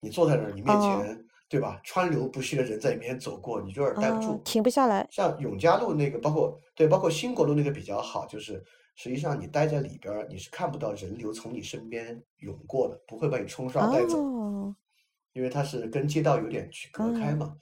[0.00, 1.80] 你坐在那儿，你面前对吧？
[1.82, 5.08] 川流不息的人在你面前走过，你就有点待不住，停不下来。
[5.10, 8.62] 像永嘉路那个，包括对，包括新国路那个比较好，就是
[8.94, 14.18] 实际上你待在里边，你是看不到人流从你身边涌过的，不会把你冲刷带走，
[15.38, 17.56] 因为它是跟街道有点去隔开嘛。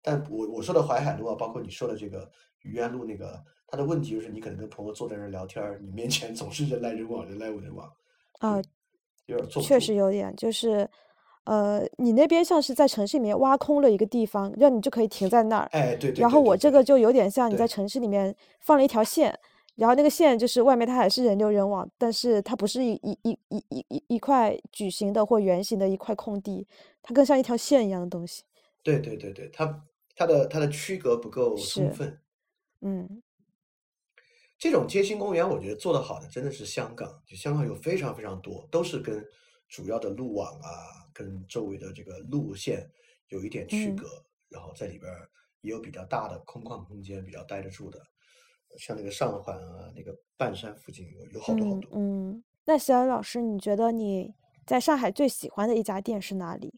[0.00, 2.30] 但我我说的淮海路啊，包括你说的这个
[2.62, 7.92] 愚园路那个，它的问题就是你可能跟朋友坐在那儿聊天，你面前总是人来人往，人来人往。
[8.38, 8.62] 啊，
[9.26, 10.88] 有点坐确实有点，就是，
[11.44, 15.68] 呃，你那边像是在城市里面挖空了一个地方，让你就可以停在那儿。
[15.72, 16.22] 哎，对对。
[16.22, 19.36] 然后我这个就有点像你在城市里面放了一条线，
[19.76, 26.66] 然后那个线就是外面它还是人流人往，但是它不是一一一一一一一块矩形的或圆形的一块空地，
[27.02, 28.42] 它更像一条线一样的东西。
[28.82, 29.84] 对对对对，它。
[30.18, 32.18] 它的它的区隔不够充分，
[32.80, 33.22] 嗯，
[34.56, 39.22] 这种街心公园，我觉得做得好的真的是香港，就香港有非常非常多，都是跟
[39.68, 42.90] 主要的路网啊，跟周围的这个路线
[43.28, 44.06] 有一点区隔，
[44.48, 45.12] 然后在里边
[45.60, 48.00] 也有比较大的空旷空间，比较待得住的，
[48.78, 51.90] 像那个上环啊，那个半山附近有有好多好多。
[51.94, 54.34] 嗯，那小雨老师，你觉得你
[54.66, 56.74] 在上海最喜欢的一家店是哪里？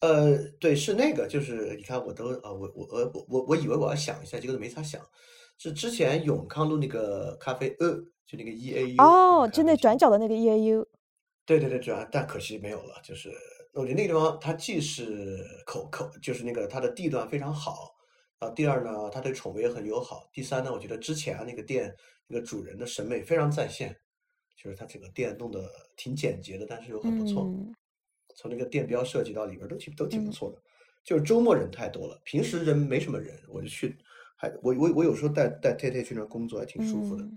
[0.00, 5.04] 呃，对，是那个，就是你看，我都啊，我我我我我我以为我要想一下，结果都没啥想，
[5.58, 10.86] 是之前永康路那个咖啡，呃，就那个 E A U，哦，就那转角的那个 E A U，
[11.44, 13.00] 对对对，转，但可惜没有了。
[13.02, 13.28] 就是
[13.72, 17.92] 我觉得那个地方，它既是口口，就是那个它的地段非常好
[18.38, 18.50] 啊。
[18.50, 20.28] 第二呢，它对宠物也很友好。
[20.32, 21.94] 第三呢，我觉得之前那个店
[22.26, 23.96] 那个主人的审美非常在线，
[24.56, 27.48] 就是他整个店弄得挺简洁的，但是又很不错。
[28.36, 30.62] 从那个店标设计到里边都挺都挺不错的，
[31.02, 33.96] 就是周末人太多了，平时人没什么人，我就去，
[34.36, 37.28] 还我我我有时候带带太太去那工作还挺舒服的，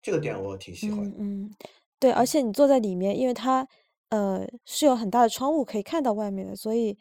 [0.00, 1.04] 这个店我挺喜欢。
[1.18, 1.50] 嗯，
[1.98, 3.68] 对，而且你坐在里面，因为它
[4.08, 6.96] 呃是有很大的窗户可以看到外面的，所以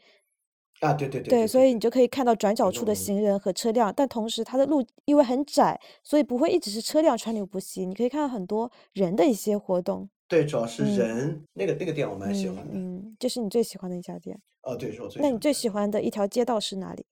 [0.81, 10.07] 啊对对对对，所以你就可以看到转角处的行人和车辆，但同时它的路因为很窄，所以不会一直是车辆川流不息，你可以看到很多人的一些活动。
[10.27, 14.37] 对，主要是人那个那个店我蛮喜欢的，嗯，这是你最喜欢的一家店。
[14.63, 15.21] 哦，对，是我最。
[15.21, 17.05] 那你最喜欢的一条街道是哪里？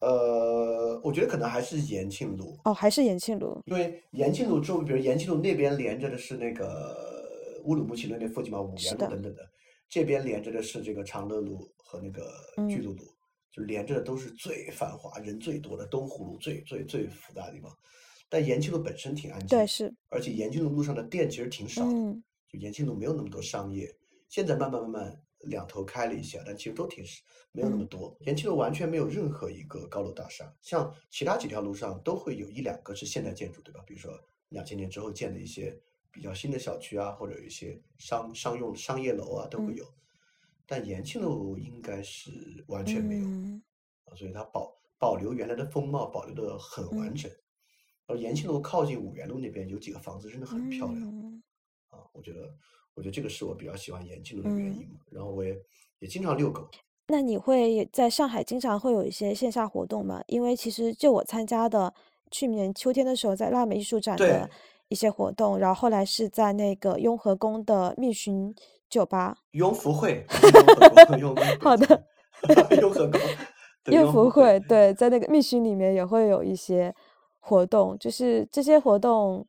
[0.00, 2.56] 呃，我觉得可能还是延庆路。
[2.64, 3.60] 哦，还是延庆路。
[3.66, 9.42] 因为延庆路周，比如延庆路那边连着的是那个乌鲁木齐那边附近嘛，五元路等等的，
[9.88, 12.30] 这边连着的是这个长乐路和那个
[12.68, 13.04] 巨鹿路，
[13.50, 17.74] 就连着的都是最繁华、人最多的东湖路最最最复杂的地方。
[18.28, 19.94] 但延庆路本身挺安静，对，是。
[20.10, 21.82] 而且延庆路路上的店其实挺少。
[21.84, 22.22] 嗯。
[22.50, 23.94] 就延庆路没有那么多商业，
[24.28, 27.04] 现在慢慢慢慢两头开了一下，但其实都挺
[27.52, 28.16] 没有那么多。
[28.20, 33.82] 延庆路完全没有任何一个高楼大厦，像其他几条路上都会有一两个是现代建筑，对吧？
[33.86, 34.18] 比如说
[34.48, 35.78] 两千年之后建的一些
[36.10, 39.84] 比较新的小区啊，或者有一些商商用商业楼啊都会有。
[40.66, 42.30] 但延庆路应该是
[42.68, 43.24] 完全没有
[44.04, 47.30] 啊，所以它保保留原来的风貌，保留的很完整。
[48.06, 51.42] 而延庆路靠近五元路那边有几个房子真的很漂亮。
[51.88, 52.54] 啊，我觉得，
[52.94, 55.00] 我觉得这个是我比较喜欢延庆路的原因嘛。
[55.10, 55.56] 然后我也
[56.00, 56.68] 也经常遛狗。
[57.06, 60.22] 那你会在上海经常会有一些线下活动吗？
[60.26, 61.92] 因为其实就我参加的
[62.30, 64.50] 去年秋天的时候，在腊梅艺术展的
[64.88, 68.54] 一些活动，然后后来是在那个雍和宫的密寻
[68.88, 69.36] 酒吧。
[69.52, 70.24] 雍福会。
[71.60, 72.04] 好的。
[72.80, 73.20] 雍和宫。
[73.86, 76.94] 雍福会对，在那个密寻里面也会有一些
[77.40, 79.46] 活动，就是这些活动，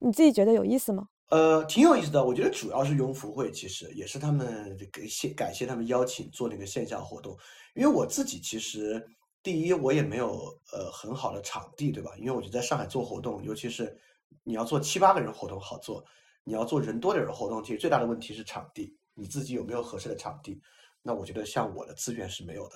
[0.00, 1.08] 你自己觉得有意思吗？
[1.30, 2.24] 呃，挺有意思的。
[2.24, 7.36] 我觉得主要是雍福会，其实也是他们给谢感谢他们邀请做那个线下活动。
[7.74, 9.06] 因为我自己其实
[9.42, 12.10] 第一我也没有呃很好的场地，对吧？
[12.18, 13.96] 因为我就在上海做活动，尤其是
[14.44, 16.04] 你要做七八个人活动好做，
[16.44, 20.60] 你要做人多点的活动，其实最大的问题是场地，你自己有没有合适的场地？
[21.02, 22.74] 那我觉得像我的资源是没有的，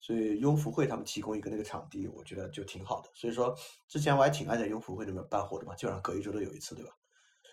[0.00, 3.08] 所以雍福会他们提供一个那个场地，我觉得就挺好的。
[3.14, 3.54] 所以说
[3.88, 6.92] 之前我还挺爱在雍福会里面办活动嘛，基本上隔一周都有一次，对吧？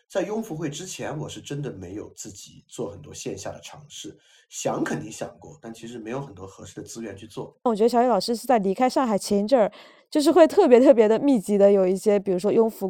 [0.07, 4.15] 在雍福会之前，我是真的没有自己做很多线下的尝试，
[4.49, 7.57] 想肯定想过，但其实没有很多合适的资源去做。
[7.63, 9.71] 我觉得小雨老师是在离开上海前一阵儿，
[10.11, 12.87] 就是会特别特别的密集的有一些，比如说雍福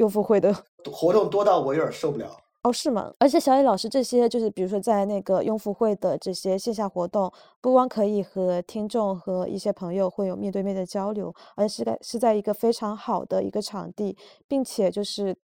[0.00, 0.52] 过雍福会的
[0.92, 2.36] 活动多到我有点受不了。
[2.62, 3.12] 哦，是吗？
[3.18, 15.36] 而且小野老师这些就是比如说在那个雍福会的这些线下活动，不光可以和听众和一些朋友会有面对面的交流，而且是在是在一个非常好的一个场地，并且就是。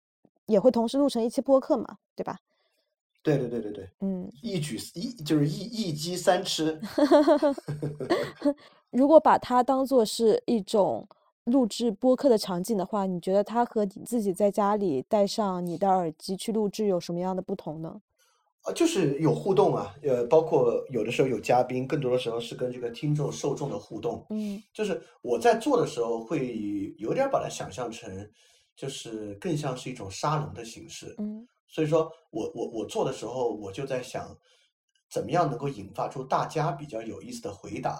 [0.46, 2.38] 也会同时录成一期播客嘛，对吧？
[3.20, 6.80] 对对对对对，嗯，一举一就是一一鸡三吃。
[8.92, 11.04] 如果把它当做是一种
[11.46, 18.00] 录制播客的场景的话，你觉得它和你自己在家里戴上你的耳机去录制有什么样的不同呢？
[18.62, 24.26] 啊，就是有互动啊，呃，包括有的时候有嘉宾，更多的时候是跟这个听众受众的互动。
[24.30, 28.28] 嗯就是我在做的时候，会有点把它想象成，
[28.74, 31.14] 就是更像是一种沙龙的形式。
[31.18, 34.36] 嗯所以说我我我做的时候，我就在想，
[35.08, 37.98] 怎么样能够引发出大家比较有意思的回答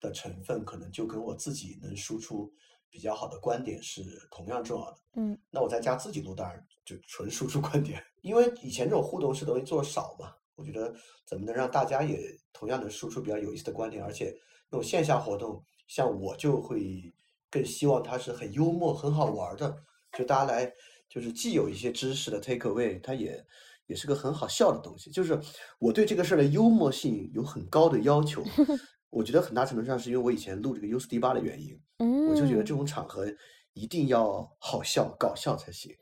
[0.00, 2.52] 的成分，可能就跟我自己能输出
[2.94, 4.96] 比较好的观点是同样重要的。
[5.16, 10.94] 嗯那我在家自己录，当然就纯输出观点，因为以前这种互动式东西做的少嘛，我觉得
[11.26, 12.20] 怎么能让大家也
[12.52, 14.32] 同样能输出比较有意思的观点，而且
[14.70, 17.12] 那种线下活动，像我就会
[17.50, 19.76] 更希望它是很幽默、很好玩儿的，
[20.16, 20.72] 就大家来
[21.08, 23.44] 就是既有一些知识的 take away，它也
[23.86, 25.10] 也是个很好笑的东西。
[25.10, 25.36] 就是
[25.80, 28.40] 我对这个事儿的幽默性有很高的要求，
[29.14, 31.80] 我觉得很大程度上是因为我以前录这个 U 四 D 八的原因。
[31.98, 33.26] 嗯，我就觉得这种场合
[33.72, 35.94] 一定要好笑、搞笑才行。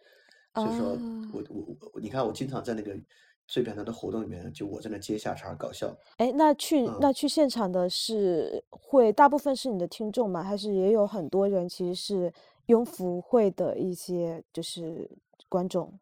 [0.55, 2.99] 所以说啊我我我，你看我经常在那个
[3.47, 5.95] 最平台的活动里面，就我在那接下茬搞笑。
[6.17, 10.43] 哎，那去嗯那去现场的是会大部分是你的听众吗？
[10.43, 12.33] 还是也有很多人其实是
[12.69, 15.11] 庸福会的一些就是
[15.51, 15.99] 观众？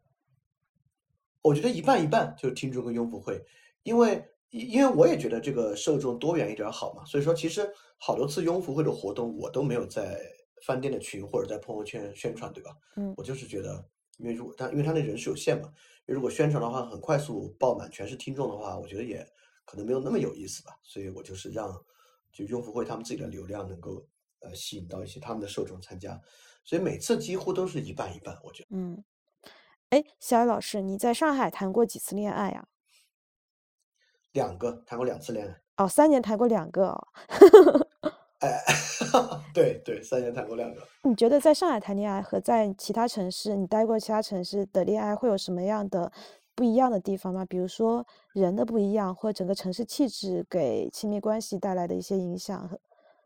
[1.41, 3.43] 我觉得一半一半，就是听众跟庸福会，
[3.83, 10.21] 因为因因为我也觉得这个受众多元一点好嘛，所以说其实好多次拥福会的活动我都没有在
[10.65, 12.71] 饭店的群或者在朋友圈宣传，对吧？
[12.95, 13.83] 嗯我就是觉得，
[14.17, 15.67] 因为如果他因为他那人是有限嘛，
[16.05, 19.25] 因为如果宣传的话很快速爆满全是听众的话，我觉得也
[19.65, 21.73] 可能没有那么有意思吧，所以我就是让
[22.31, 24.05] 就拥福会他们自己的流量能够
[24.41, 26.19] 呃吸引到一些他们的受众参加，
[26.65, 28.69] 所以每次几乎都是一半一半，我觉得。
[28.71, 29.03] 嗯，
[29.89, 32.67] 哎，小雨老师，你在上海谈过几次恋爱呀？
[34.33, 37.07] 两个谈过两次恋爱，哦，三年谈过两个哦。
[38.39, 38.59] 哎，
[39.53, 40.81] 对对，三年谈过两个。
[41.03, 46.11] 你觉得在上海谈恋爱和在其他城市，你待过其他城市的恋爱会有什么样的
[46.55, 47.45] 不一样的地方吗？
[47.45, 52.67] 比如说人的不一样，或者整个城市气质给亲密关系带来的一些影响，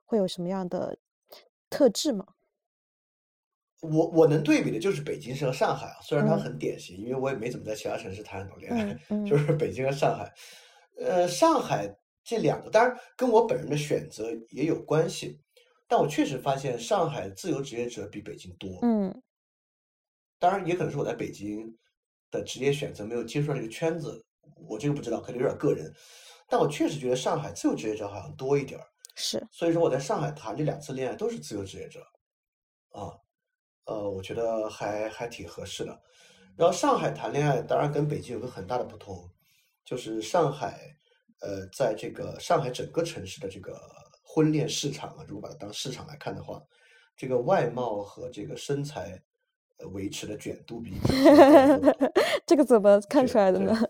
[0.04, 0.98] 会有什么样的
[1.70, 2.26] 特质吗？
[3.82, 10.30] 我我能对比的就是北京市和上海啊，虽然它嗯很典型，因为我也没怎么在其他城市谈很多恋爱，嗯嗯就是北京和上海。
[10.98, 15.40] 呃，上海这两个当然跟我本人的选择也有关系，
[15.88, 18.80] 但我确实发现上海自由职业者比北京多。
[18.82, 19.22] 嗯
[20.38, 21.76] 当然，也可能是我在北京
[22.30, 24.24] 的职业选择没有接触到这个圈子，
[24.68, 25.92] 我这个不知道，可能有点个人。
[26.48, 28.86] 但我确实觉得上海自由职业者好像多一点儿。
[29.16, 32.02] 是，所以说我在上海谈这两次恋爱都是自由职业者，
[32.90, 33.10] 啊，
[33.86, 36.00] 呃，我觉得还还挺合适的。
[36.58, 39.28] 然后上海谈恋爱，当然跟北京有个很大的不同，
[39.86, 40.98] 就是上海，
[41.42, 43.80] 呃，在这个上海整个城市的这个
[44.24, 46.62] 婚恋市场啊，如果把它当市场来看的话，
[47.16, 49.22] 这个外貌和这个身材，
[49.78, 50.96] 呃，维持的卷度比
[52.46, 53.74] 这个怎么看出来的呢？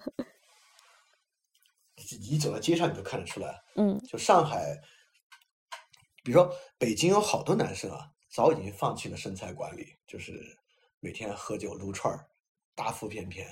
[1.96, 3.64] 你你走到街上你就看得出来。
[3.76, 4.78] 嗯就上海，
[6.24, 10.56] 比如说北京有好多男生啊，早已经放弃了身材管理，就是
[11.00, 12.28] 每天喝酒撸串儿，
[12.76, 13.48] 大腹便便，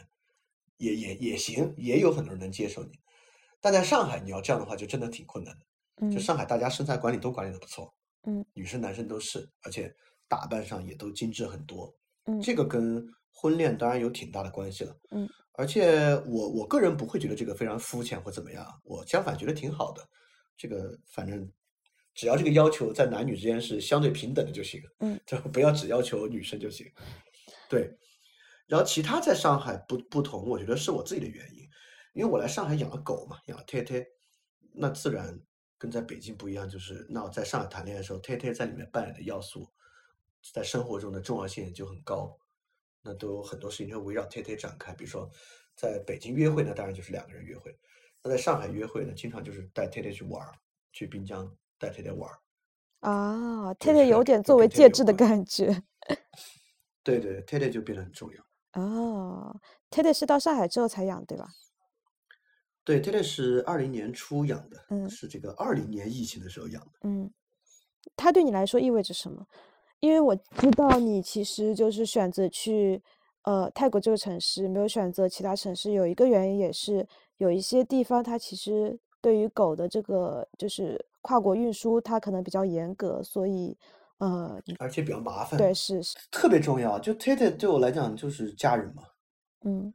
[0.77, 2.91] 也也也行，也有很多人能接受你。
[3.61, 5.65] 但在上海，你要这样的话，就真的挺困难的。
[6.09, 7.93] 就嗯上海，大家身材管理都管理的不错，
[8.23, 9.93] 嗯女生男生都是，而且
[10.27, 11.93] 打扮上也都精致很多。
[12.25, 14.97] 嗯这个跟婚恋当然有挺大的关系了。
[15.11, 20.01] 嗯，而且我我个人不会觉得这个非常肤浅或怎么样，我相反觉得挺好的。
[20.57, 21.49] 这个反正
[22.13, 26.85] 只要这个要求在男女之间是相对平等的就行，嗯，就不要只要求女生就行。
[27.69, 27.91] 对，
[28.67, 31.69] 然后其他在上海不不同，我觉得是我自己的原因，
[32.13, 34.07] 因为我来上海养了狗嘛，养了贴贴，
[34.73, 35.39] 那自然
[35.77, 39.67] 跟在北京不一样，就是那我在上海谈恋爱的时候，贴贴在里面扮演的要素，
[40.53, 42.39] 在生活中的重要性就很高。
[43.05, 45.29] 那都有很多事情就围绕贴贴展开，比如说
[45.75, 47.69] 在北京约会呢，当然就是两个人约会；
[48.23, 50.53] 那在上海约会呢，经常就是带贴贴去玩儿，
[50.93, 52.39] 去滨江带贴贴玩儿。
[53.01, 55.83] 啊，就贴贴有点作为介质的感觉。
[57.03, 58.41] 对对，贴贴就变得很重要。
[58.73, 59.55] 哦，
[59.89, 61.47] 贴贴是到上海之后才养，对吧？
[62.83, 66.91] 对，贴贴是二零年初养的，嗯是这个二零年疫情的时候养的。
[67.03, 67.31] 嗯，
[68.15, 69.45] 它对你来说意味着什么？
[69.99, 73.01] 因为我知道你其实就是选择去
[73.43, 77.07] 呃泰国这个城市，没有选择其他城市，有一个原因也是
[77.37, 83.77] 有一些地方它其实对于狗的这个就是跨国运输，它可能比较严格，所以
[84.23, 86.97] 呃，而且比较麻烦，对，是是，特别重要。
[86.99, 89.03] 就 Tate 对我来讲就是家人嘛，
[89.65, 89.93] 嗯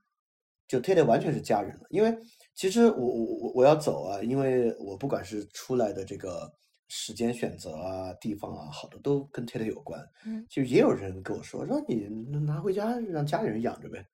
[0.66, 1.86] 就 Tate 完全是家人了。
[1.88, 2.14] 因为
[2.54, 6.52] 其实我我我我要走啊，因为我不管是出来的这个
[6.88, 10.06] 时间选择啊、地方啊，好多都跟 Tate 有关。
[10.26, 12.06] 嗯，就也有人跟我说，说你
[12.44, 14.04] 拿回家让家里人养着呗，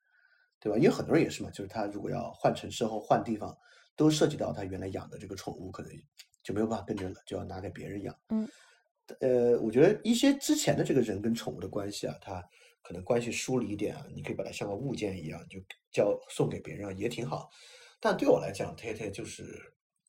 [0.60, 0.78] 对吧？
[0.78, 3.56] 因为很多人也是嘛，就是他如果要换城市或换地方，
[3.96, 5.90] 都涉及到他原来养的这个宠物，可能
[6.42, 8.14] 就没有办法跟着了，就要拿给别人养。
[8.28, 8.48] 嗯，
[9.20, 12.42] 呃，我觉得一些之前的这个人跟宠物的关系啊，它
[12.82, 15.58] 可能关系疏离一点啊，你可以把它像个物件一样，就
[15.90, 17.50] 交送给别人啊，也挺好。
[18.00, 19.44] 但对我来讲，Tate 就是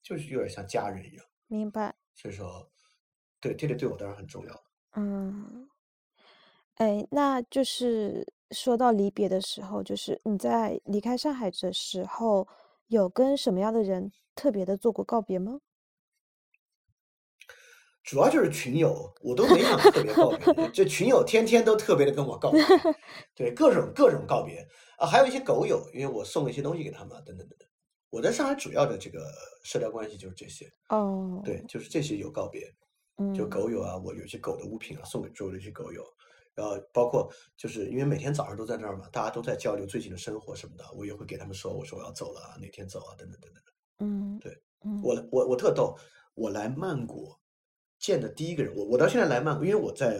[0.01, 1.95] 就是有点像家人一样，明白。
[2.13, 2.69] 所以说，
[3.39, 4.63] 对 Tate 对我当然很重要。
[4.95, 5.69] 嗯，
[6.75, 12.47] 哎，那就是说到离别的时候，就是你在离开上海的时候，
[12.87, 15.59] 有跟什么样的人特别的做过告别吗？
[18.05, 22.61] 主要就是群友，我都没想特别告别，这 群友天天都特别的跟我告别，
[23.35, 24.65] 对各种各种告别
[24.99, 27.67] 啊，还有一些狗友，因为我送了一些东西给他们，等等等等。
[28.11, 29.19] 我在上海主要的这个
[29.63, 32.61] 社交关系就是这些，哦，对，就是这些有告别，
[33.35, 36.03] 就嗯狗友啊，我有些狗的物品啊送给周围的一些狗友，
[36.53, 37.27] 然后包括
[37.57, 43.63] 就是因为每天早上都在那儿嘛，大家都在交流最近的生活什么的，我也会给他们说，我说我要走了啊，哪天走啊，等等等等。
[43.99, 45.97] 嗯，对，嗯，我我我特逗，
[46.35, 47.35] 我来曼谷
[48.05, 50.19] 见的第一个人，我我到现在来曼谷，因为我在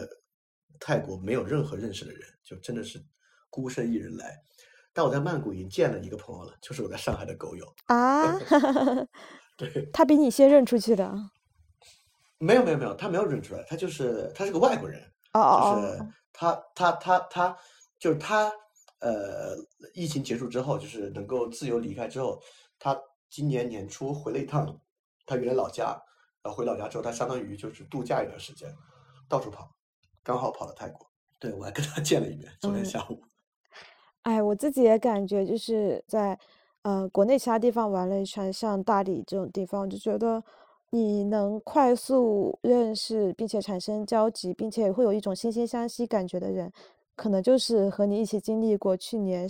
[0.80, 3.00] 泰国没有任何认识的人，就真的是
[3.48, 4.36] 孤身一人来。
[4.92, 7.64] 但我在曼谷已经见了一个朋友了，就是我在上海的狗友。
[7.86, 8.36] 啊，
[9.56, 11.06] 对，他比你先认出去的。
[11.06, 11.30] 哦
[12.38, 15.00] 没有没有没有，他没有认出来，他就是他是个外国人，
[15.32, 17.56] 哦就是哦，他他他他
[17.98, 18.52] 就是他
[18.98, 19.56] 呃，
[19.94, 22.38] 疫情结束之后，就是能够自由离开之后，
[22.78, 22.94] 他
[23.30, 24.78] 今年年初回了一趟
[25.24, 25.98] 他原来老家，
[26.46, 28.72] 然后回老家之后，他相当于就是度假一段时间，
[29.28, 29.68] 到处跑，
[30.22, 31.04] 刚好跑到泰国。
[31.40, 33.20] 对，我还跟他 见了一面，昨天嗯下午。
[34.22, 36.38] 哎，我自己也感觉就是在
[36.82, 40.40] 呃国内其他地方玩了一圈，像大理这种地方，就觉得
[40.90, 46.72] 你能快速认识并且产生交集，并且会有一种惺惺相惜感觉的人，
[47.16, 49.48] 可能就是和你一起经历过去年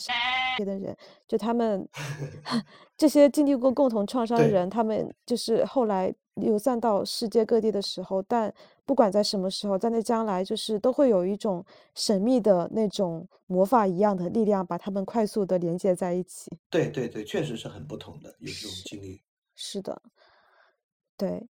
[0.56, 0.96] 别的人，
[1.26, 1.86] 就他们
[2.96, 8.52] 这些经历过共同创伤的人，他们就是后来流散到世界各地的时候，但
[8.86, 11.64] 不管在什么时候，在那将来，就是都会有一种
[11.94, 16.50] 神秘的那种魔法一样的力量，把他们快速的连接在一起。
[16.70, 19.20] 对对对，确实是很不同的，有这种经历。
[19.56, 20.00] 是的，
[21.16, 21.46] 对，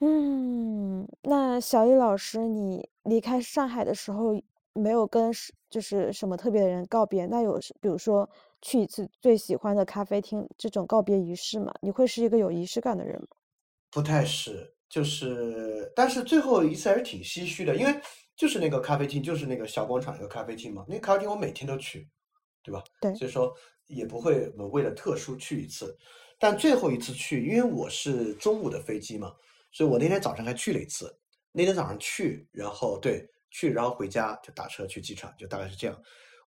[0.00, 4.34] 嗯，那小易老师，你离开上海的时候，
[4.74, 7.26] 没有跟是就是什么特别的人告别？
[7.26, 8.28] 那有是比如说
[8.60, 11.72] 去一次最喜欢的咖啡厅这种告别仪式吗？
[11.80, 13.28] 你会是一个有仪式感的人吗？
[13.90, 18.00] 不太是，就是，但是最后一次还是挺唏嘘的，因为
[18.34, 22.08] 就是那个咖啡厅，就是那个小广场那个咖啡厅嘛，那个咖啡厅我每天都去，
[22.62, 22.82] 对吧？
[23.00, 23.54] 对所以说
[23.86, 25.96] 也不会呃为了特殊去一次，
[26.38, 29.34] 但最后一次去，因为我是中午的飞机嘛，
[29.70, 31.14] 所以我那天早上还去了一次。
[31.54, 35.96] 那天早上去，然后对去，然后回家就打车去机场，就大概是这样。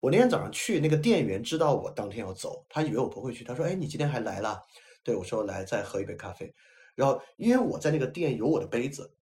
[0.02, 4.62] 我那天早上去，那个店员知道我当天要走，他以为我不会去，他说：“哎，你今天还来了？”
[5.04, 6.54] 对我说：“来，再喝一杯咖啡。”
[6.96, 9.16] 然后因为我在那个店有我的杯子，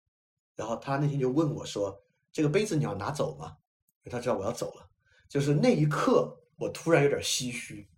[0.56, 2.02] 然后他那天就问我说
[2.32, 3.56] ：“这个杯子你要拿走吗？”
[4.10, 4.88] 他知道我要走了，
[5.28, 7.88] 就是那一刻我突然有点唏嘘，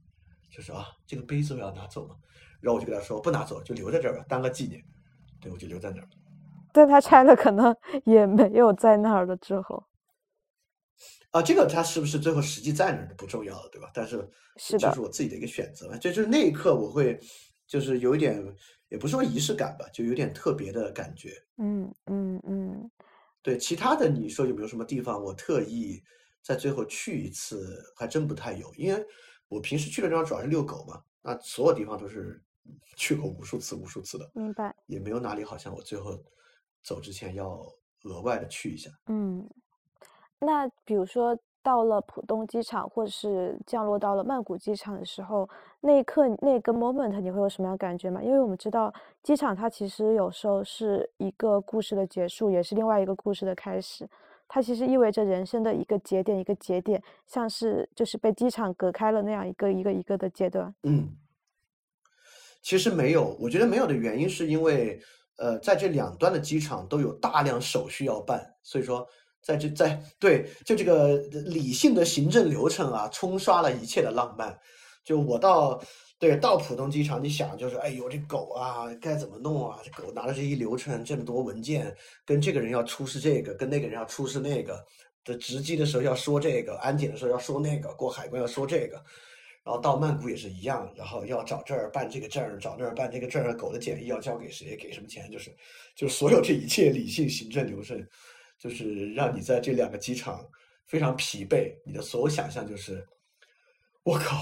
[0.51, 2.17] 就是啊，这个杯子我要拿走吗？
[2.61, 4.83] 然后我就跟他说不拿走，就留在这儿吧，当个纪念。
[5.41, 6.09] 对，我就留在那儿。
[6.75, 9.85] 但他拆了，可能 也没有在那儿了之后。
[11.31, 13.89] 啊，这个他是不是最后实际在那儿不重要了，对吧？
[13.95, 17.19] 但是是的就是我自己的一个选择，这就是那一刻我会
[17.67, 18.45] 就是有一点，
[18.89, 21.31] 也不是说仪式感吧，就有点特别的感觉。
[21.59, 22.91] 嗯嗯嗯，
[23.41, 26.03] 对，其他的你说有没有什么地方我特意
[26.43, 29.05] 在最后去一次，还真不太有，因为
[29.49, 32.43] 我平时去的地方主要是遛狗嘛，那所有地方都是
[32.97, 34.75] 去过无数次、无数次的，明白。
[34.87, 36.23] 也没有哪里好像我最后
[36.85, 37.61] 走之前要
[38.05, 38.91] 额外的去一下。
[39.07, 39.49] 嗯，
[40.39, 45.49] 那比如说到了浦东机场，或者是降落到了曼谷机场的时候，
[45.81, 48.23] 那一刻那个 moment 你会有什么样的感觉吗？
[48.23, 54.07] 因为我们知道机场它其实有时候是一个故事的结束，也是另外一个故事的开始。
[54.47, 60.73] 它其实意味着人生的一个节点，一个节点，像是就是被机场隔开了那样一个一个一个的阶段。
[60.83, 61.09] 嗯，
[62.61, 65.01] 其实没有，我觉得没有的原因是因为，
[65.37, 69.07] 呃，在这两端的机场都有大量手续要办，所以说
[69.43, 74.57] 在这在对就这个理性的行政流程啊，冲刷了一切的浪漫。
[75.05, 75.83] 就我到
[76.19, 79.79] 对到浦东机场，你想就是，哎呦这狗啊该怎么弄啊？
[79.85, 84.83] 这狗拿着这一流程这么多文件，跟这个人要出示这个，跟那个人要出示那个，
[85.25, 89.03] 的值机的时候要说这个，安检的时候要说那个，过海关要说这个。
[89.65, 95.51] 然后到曼谷也是一样，然后要找这儿办这个证儿，找那儿办这个证儿，狗的检疫要交给谁，给什么钱，就是
[95.97, 98.07] 就是所有这一切理性行政流程，
[98.59, 100.45] 就是让你在这两个机场
[100.87, 103.03] 非常疲惫，你的所有想象就是，
[104.03, 104.37] 我靠，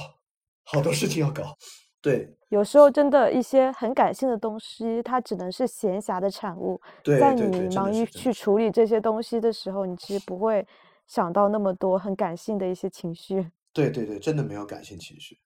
[0.64, 1.56] 好多事情要搞，
[2.00, 6.80] 对有时候真的一些很感性的东西，它只能是闲暇的产物。
[7.04, 10.66] 在你对对对，真的忙于去处理这些东西的时候，你其实不会
[11.06, 13.52] 想到那么多很感性的一些情绪。
[13.72, 15.38] 对对对，真的没有感性情绪，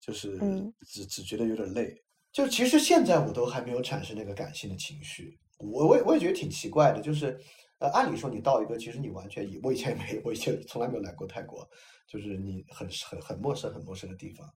[0.00, 2.02] 就是嗯只只觉得有点累。
[2.32, 7.38] 就其实现在我都还没有产生那个感性的情绪，我我也我也觉得挺奇怪的，就是
[7.78, 11.66] 呃，按理说你到一个其实你完全以我以前也没 我以前从来没有来过泰国，
[12.06, 14.46] 就是你很很很陌生很陌生的地方，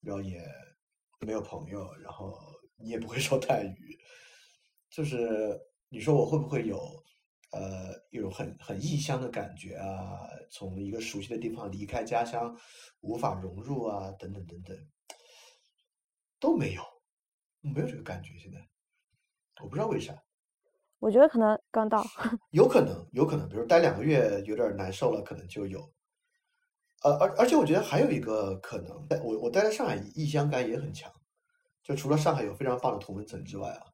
[0.00, 0.42] 然后也
[1.20, 2.36] 没有朋友，然后
[2.76, 3.98] 你也不会说泰语，
[4.90, 6.78] 就是你说我会不会有
[7.50, 10.28] 呃有很很异乡的感觉啊？
[10.50, 12.56] 从一个熟悉的地方离开家乡，
[13.00, 14.76] 无法融入啊，等等等等，
[16.38, 16.82] 都没有，
[17.60, 18.38] 没有这个感觉。
[18.38, 18.58] 现在
[19.62, 20.14] 我不知道为啥，
[20.98, 22.04] 我觉得可能刚到，
[22.50, 25.80] 有可能，有可能，比如待两个月有点难受了，可能就有。
[27.02, 31.12] 呃，而而且我觉得还有一个可能，我我待在上海异乡感也很强，
[31.82, 33.86] 就除了上海有非常棒的同文层之外啊，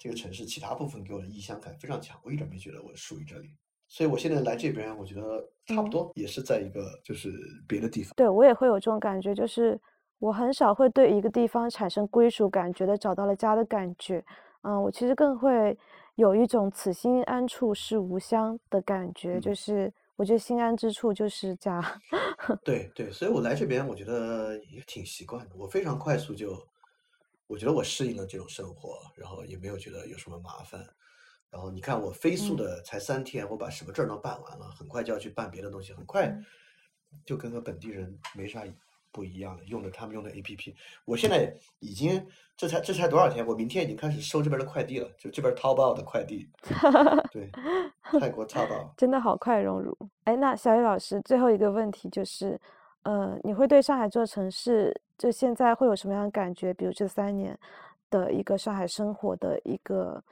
[0.00, 3.50] 这个城市其他部分给我的异乡感非常强，我一点没觉得我属于这里，
[3.86, 7.30] 所以我现在来这边，我觉得差不嗯多也是在一个就是
[7.68, 8.14] 别的地方。
[8.16, 9.78] 对我也会有这种感觉，就是
[10.18, 14.24] 我很少会对一个地方产生归属感，觉得找到了家的感觉。
[14.62, 15.76] 嗯，我其实更会
[16.14, 21.82] 有一种此心安处是吾乡的感觉，嗯就是我觉得心安之处就是家。
[22.64, 25.54] 对对，所以我来这边，我觉得也挺习惯的。
[25.56, 26.56] 我非常快速就，
[27.50, 30.80] 我觉得我适应了这种生活，然后也没有觉得有什么麻烦。
[31.50, 36.46] 然后你看，我飞速嗯的才三天，我把什么证儿都办完了，很快就要去办别的东西，很快嗯
[37.26, 38.62] 就跟个本地人没啥
[39.10, 39.64] 不一样了。
[39.64, 40.72] 用的他们用的 APP，
[41.04, 42.24] 我现在已经
[42.56, 43.44] 这才这才多少天？
[43.44, 46.48] 我明天已经开始收这边的快递了，就这边淘宝的快递。
[47.32, 47.50] 对，
[48.20, 48.94] 泰国淘宝。
[48.96, 49.98] 真的好快融入。
[50.22, 52.60] 哎，那小雨老师，最后一个问题就是，
[53.02, 56.72] 呃，你会对上海这座城市，就现在会有什么样的感觉？
[56.74, 57.58] 比如这三年
[58.10, 60.22] 的一个上海生活的一个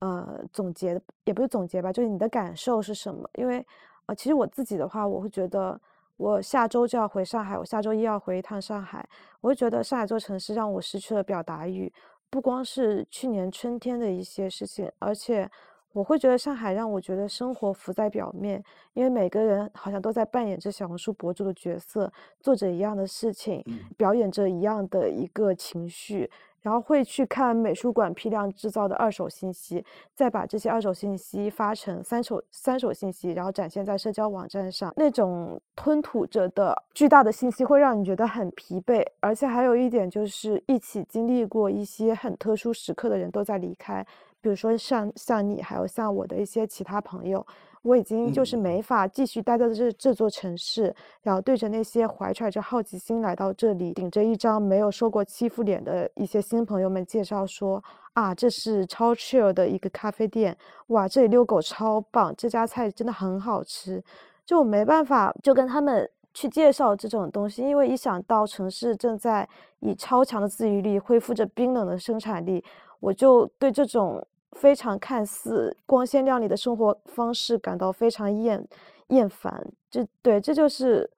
[0.00, 3.28] 呃总结，也不是总结吧，就是你的感受是什么？
[3.34, 3.64] 因为
[4.06, 5.80] 呃，其实我自己的话，我会觉得
[6.18, 9.08] 我下周就要回上海，我下周一要回一趟上海，
[9.40, 11.90] 我会觉得上海这座城市让我失去了表达欲，
[12.28, 15.50] 不光是去年春天的一些事情，而且。
[15.92, 18.62] 我会觉得上海让我觉得生活浮在表面，
[18.92, 26.30] 因为每个人好像都在扮演着小红书博主的角色，做着一样的事情，嗯表演着一样的一个情绪，
[26.60, 29.84] 然后会去看美术馆批量制造的二手信息，
[30.14, 34.92] 再把这些二手信息发成三手三手信息，然后展现在社交网站上。
[34.96, 44.06] 那种吞吐着的巨大的信息会让你觉得很疲惫，而且还有一点就是一起经历过一些很特殊时刻的人都在离开。
[44.40, 47.46] 比如说像像你，还有像我的一些其他朋友，
[47.82, 57.82] 我已经就是没法继续待在这这座城市，然后对着那些怀揣着好奇心来到这里，顶着一张没有受过欺负脸的一些新朋友们介绍说
[58.12, 60.56] 啊，这是超 chill 的一个咖啡店，
[60.88, 64.02] 哇，这里遛狗超棒，这家菜真的很好吃，
[64.44, 66.10] 就我没办法就跟他们。
[66.34, 69.48] 去介绍这种东西，因为一想到城市正在
[69.80, 72.62] 以超强的自愈力恢复着冰冷的生产力，
[73.00, 78.68] 我就对这种非常看似光鲜亮丽的生活方式感到非常厌
[79.08, 79.66] 厌烦。
[79.90, 81.10] 这对，这就是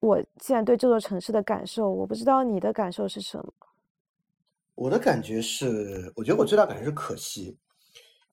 [0.00, 1.90] 我现在对这座城市的感受。
[1.90, 3.52] 我不知道你的感受是什么？
[4.74, 7.56] 我的感觉是，我觉得我最大感觉是可惜，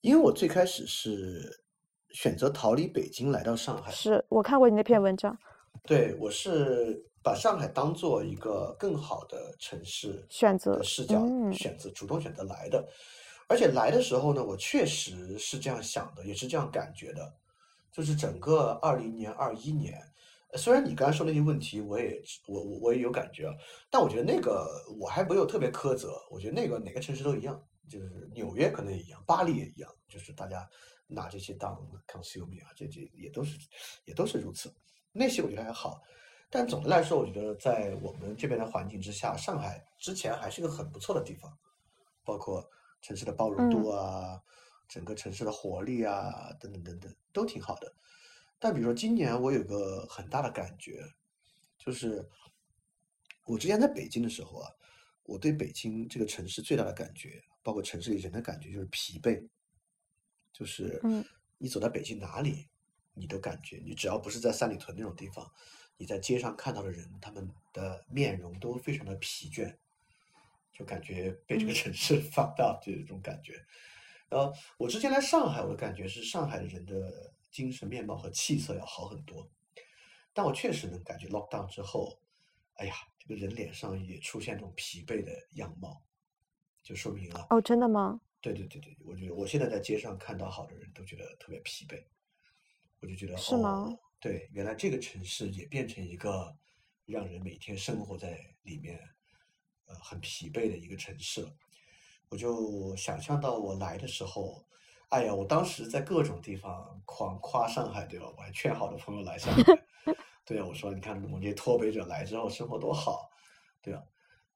[0.00, 1.62] 因为我最开始是
[2.10, 5.38] 选择逃离北京来到上海，是我看过你那篇文章，
[5.84, 12.86] 对，我是把上海当做一个更好的城市选择的视角嗯选择，主动选择来的。
[13.48, 17.34] 而且来的时候呢，我确实是这样想的，也是这样感觉的。
[17.90, 20.00] 就是整个二零年、二一年，
[20.52, 23.54] 呃虽然你刚才说那些问题，我也我我我也有感觉啊，
[23.90, 24.66] 但我觉得那个
[24.98, 26.14] 我还没有特别苛责。
[26.30, 27.60] 我觉得那个哪个城市都一样，
[27.90, 30.66] 就是纽约可能也一样，巴黎也一样，就是大家
[31.06, 31.76] 拿这些当
[32.06, 33.58] consume 啊，这这也都是
[34.04, 34.72] 也都是如此。
[35.12, 36.02] 那些我觉得还好，
[36.50, 41.56] 但总的来说，我觉得在我们这边的环境之下，上海之前还是个很不错的地方，
[42.24, 42.68] 包括
[43.00, 44.42] 城市的包容度啊，
[44.88, 47.94] 整个城市的活力啊，等等等等，都挺好的。
[48.58, 51.04] 但比如说今年，我有个很大的感觉，
[51.76, 52.28] 就是
[53.44, 54.70] 我之前在北京的时候啊，
[55.24, 59.48] 我对北京这个城市最大的感觉，包括城市里人的感觉，就是疲惫。
[60.52, 61.24] 就是嗯
[61.56, 62.68] 你走在北京哪里，
[63.14, 65.50] 你的感觉，你只要不是在三里屯那种地方，
[65.96, 69.76] 你在街上看到的人，他们的面容都非常的疲倦，
[70.72, 73.54] 就感觉被这个嗯城市 放大，就有这种感觉。
[74.28, 79.48] 然后我之前来上海，我的感觉是上海的人的精神面貌和气色要好很多，
[80.32, 82.18] 但我确实能感觉 lockdown 之后，
[82.74, 86.02] 哎呀，这个人脸上也出现这种疲惫的样貌，
[86.82, 87.46] 就说明了。
[87.50, 88.20] 哦，真的吗？
[88.40, 92.02] 对对对对，我觉得我现在在街上看到好的人都觉得特别疲惫，
[93.02, 96.56] 我就觉得是吗哦，对，原来这个城市也变成一个
[97.04, 98.98] 让人每天生活在里面，
[99.86, 101.52] 呃，很疲惫的一个城市了。
[102.28, 104.64] 我就想象到我来的时候，
[105.08, 108.26] 哎呀，我当时在各种地方狂夸上海，对吧？
[108.36, 109.62] 我还劝好多朋友来上海，
[110.46, 113.28] 对啊，我说你看我们这些脱北者来之后生活多好，
[113.82, 114.02] 对吧？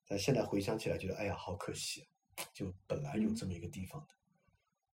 [0.07, 2.07] 但现在回想起来，觉得哎呀，好可惜，
[2.55, 4.15] 就本来有这么一个地方的，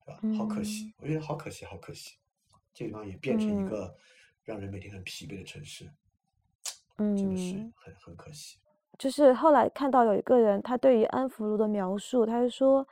[0.06, 0.38] 对吧？
[0.38, 2.16] 好可惜，我觉得好可惜，好可惜，
[2.74, 3.96] 这个地方也变成一嗯个
[4.44, 5.86] 让人每天很疲惫的城市，
[7.16, 7.74] 真的是嗯。
[7.76, 8.58] 很很可惜。
[8.98, 12.88] 就是后来看到有一个人，他对于安福路的描述，他就说，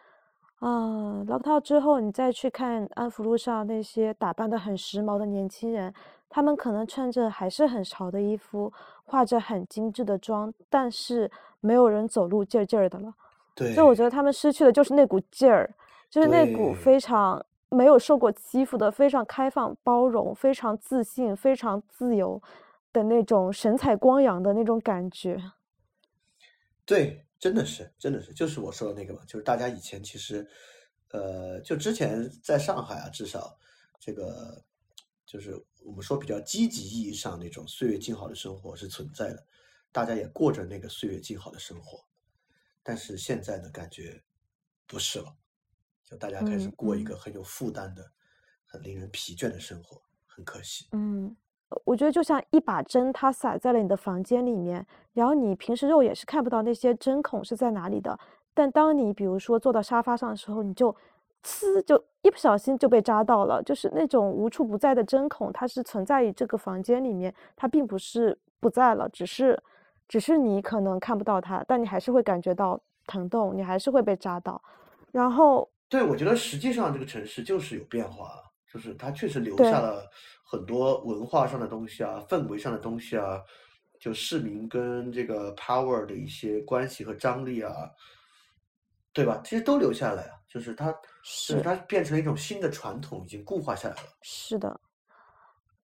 [0.59, 5.93] 啊、w n 之后，你再去看安福路上那些打扮的很时髦的年轻人，
[6.27, 8.73] 他们可能穿着还是很潮的衣服，
[9.05, 13.13] 化着很精致的妆，但是没有人走路劲儿劲儿的了。
[13.53, 15.71] 对，就我觉得他们失去的就是那股劲儿，
[16.09, 22.41] 就是那股非常没有受过欺负的、非常开放、包容、非常自信、非常自由
[22.91, 25.51] 的那种神采光扬的那种感觉。
[26.85, 30.47] 对，真的是，真的是，就是我说的那个嘛，就是大家以前其实，
[31.11, 33.57] 呃，就之前在上海啊，至少
[33.99, 34.63] 这个
[35.25, 35.55] 就是
[35.85, 39.45] 我们说比较积极意义上那种岁月静好的生活是存在的，
[39.91, 42.03] 大家也过着那个岁月静好的生活，
[42.81, 44.23] 但是现在呢，感觉
[44.87, 45.35] 不是了，
[46.09, 48.01] 就大家开始过一个很有负担的、
[48.65, 50.87] 很令人疲倦的生活，很可惜。
[50.91, 51.35] 嗯，
[51.69, 58.19] 呃我觉得就像一把针，它撒在了你的房间里面，然后你平时肉眼是看不到那些针孔是在哪里的，
[58.53, 60.95] 但当你比如说坐到沙发上的时候，你就
[61.43, 69.61] 呲就一不小心就被扎到了，就是那种无处不在的针孔，它是存在于这个房间里面，它并不是不在了，只是
[70.07, 74.61] 只是你可能看不到它，但你还是会感觉到疼痛，你还是会被扎到，
[75.11, 80.07] 然后对，我觉得实际上这个城市就是有变化，就是它确实留下了
[80.43, 83.41] 很多文化上的东西啊，氛围上的东西啊，
[83.99, 87.73] 就市民跟这个 power 的一些关系和张力啊，
[89.11, 89.41] 对吧？
[89.43, 94.09] 这些都留下来了，就是它，就是是它变成了一种新的传统，已经固化下来了。
[94.21, 94.79] 是的，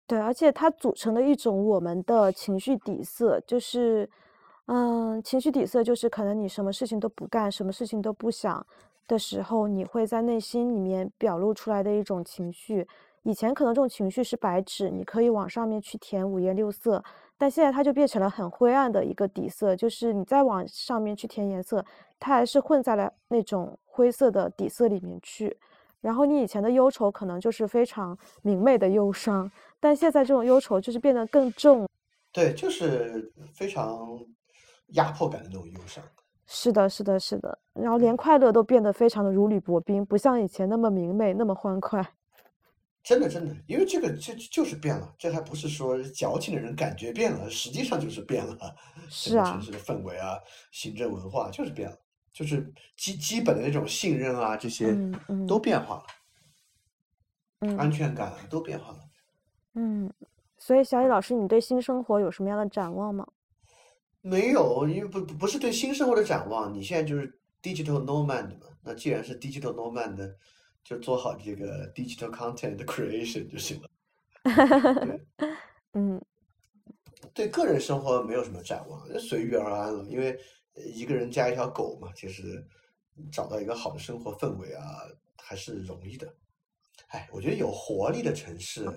[0.07, 4.09] 对，而且它组成了一种我们的情绪底色，就是，
[4.67, 8.65] 嗯，情绪底色就是可能你什么事情都不干，什么事情都不想
[9.07, 12.87] 的时候，你会在内心里面表露出来的一种情绪。
[13.23, 17.03] 以前可能这种情绪是白纸，你可以往上面去填五颜六色，
[17.39, 21.83] 但现在它就变成了很灰暗的一个底色，就是你再往上面去填颜色，
[22.19, 25.57] 它还是混在了那种灰色的底色里面去。
[26.03, 29.51] 然后你以前的忧愁可能就是非常明媚的忧伤，
[29.81, 31.89] 但现在这种忧愁就是变得更重。
[32.31, 34.07] 对，就是非常
[34.89, 36.05] 压迫感的那种忧伤。
[36.47, 37.59] 是的，是的，是的。
[37.73, 42.07] 然后连快乐都变得非常的如履薄冰，不像以前那么明媚，那么欢快。
[43.03, 48.57] 真的，真的，因为这个这就是变了，这还不是说矫情的人感觉变了，实际上就是变了。
[49.09, 50.39] 是啊城市的氛围啊，
[50.71, 51.97] 行政文化就是变了，
[52.33, 54.97] 就是基基本的那种信任啊，这些
[55.47, 55.97] 都变化
[57.61, 58.99] 了，安嗯全感啊都变化了。
[59.75, 60.13] 嗯。
[60.57, 63.27] 所以小李老师，你对新生活有什么样的展望吗？
[64.27, 70.27] 没有，因为不不不是对新生活的展望，你现在就是 digital nomad 嘛，那既然是 digital nomad 呢，
[70.83, 73.91] 就做好这个 digital content 的 creation 就行了。
[75.05, 75.21] 对
[75.93, 76.21] 嗯
[77.35, 80.03] 对个人生活没有什么展望，就随遇而安了。
[80.05, 80.39] 因为
[80.75, 82.67] 呃一个人加一条狗嘛，其实
[83.31, 84.83] 找到一个好的生活氛围啊，
[85.37, 86.35] 还是容易的。
[87.09, 88.89] 哎，我觉得有活力的城市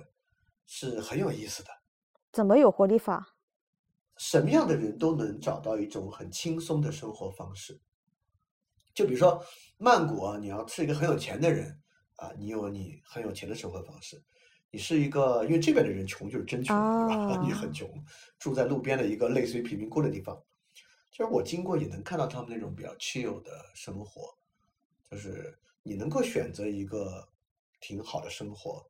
[0.66, 1.70] 是很有意思的，
[2.32, 3.34] 怎么有活力法？
[4.18, 7.80] 什么样的人都能找到一种很轻松的生活方式。
[8.94, 9.44] 就比如说
[9.78, 11.80] 曼谷啊，你要是一个很有钱的人
[12.16, 14.22] 啊，你有你很有钱的生活方式。
[14.70, 16.76] 你是一个，因为这边的人穷就是真穷，
[17.08, 17.40] 对吧？
[17.46, 17.90] 你啊很穷，
[18.38, 20.38] 住在路边的一个类似于贫民窟的地方。
[21.10, 24.36] 就是我经过也能看到他们那种比较 chill 的生活，
[25.10, 27.28] 就是你能够选择一个
[27.80, 28.86] 挺好的生活，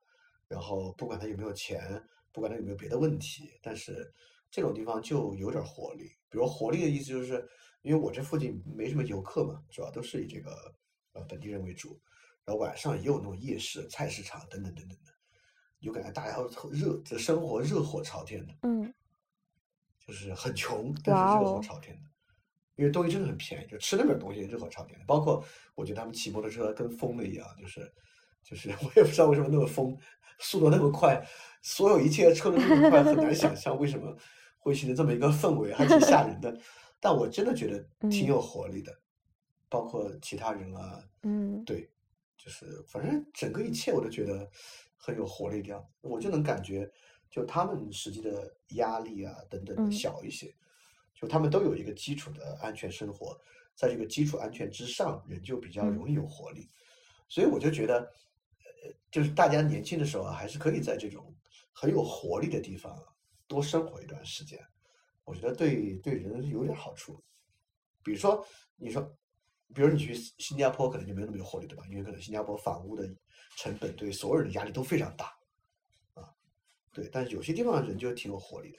[0.48, 4.12] 然后不管他有没有钱，不管他有没有别的问题，但是
[4.58, 6.06] 这种地方就有点活力。
[6.30, 7.48] 比如活力的意思就是，
[7.84, 10.52] 因为我这附近没什么游客嘛，主要都是以这个
[11.14, 12.02] 呃本地人为主，
[12.44, 15.14] 然后晚上也有那种夜市、菜市场等等等等的，
[15.80, 18.54] 就感觉大家都热，这生活热火朝天的。
[18.64, 18.92] 嗯
[20.08, 22.10] 就是很穷，但是热火朝天的，
[22.78, 25.06] 因为东西真的很便宜，就吃那边东西热火朝天的。
[25.06, 27.94] 包括我觉得他们骑摩托车跟疯了一样，就是
[28.42, 29.94] 就是我也不知道为什么那么疯，
[30.40, 31.22] 速度那么快，
[31.62, 34.18] 所有一切车都那么快，很难想象为什么
[34.68, 36.60] 会形成这么一个氛围，还挺吓人的。
[37.00, 37.80] 但我真的觉得
[38.10, 38.28] 挺嗯。
[38.28, 38.92] 有活力的，
[39.70, 41.64] 包括其他人啊，嗯。
[41.64, 41.90] 对，
[42.38, 44.50] 就是反正整个一切我都觉得
[44.98, 46.92] 很有活力的样子，我就能感觉，
[47.30, 50.54] 就他们实际的压力啊等等小一些，
[51.14, 53.40] 就他们都有一个基础的安全生活，
[53.76, 55.94] 在这个基础安全之上，人就比较嗯。
[55.94, 56.70] 容易有活力，
[57.30, 61.34] 所以我就觉得，呃，就是大家年轻的时候啊，还是可以在这种
[61.72, 63.04] 很有活力的地方啊
[63.48, 64.60] 多生活一段时间，
[65.24, 67.22] 我觉得对对人有点好处。
[68.04, 68.46] 比如说，
[68.76, 69.02] 你说，
[69.74, 71.84] 比如你去新新加坡，可能就没有那么有活力，对吧？
[71.90, 73.08] 因为可能新加坡房屋的
[73.56, 75.26] 成本对所有人的压力都非常大，
[76.14, 76.30] 啊，
[76.94, 77.10] 对。
[77.12, 78.78] 但是有些地方人就挺有活力的，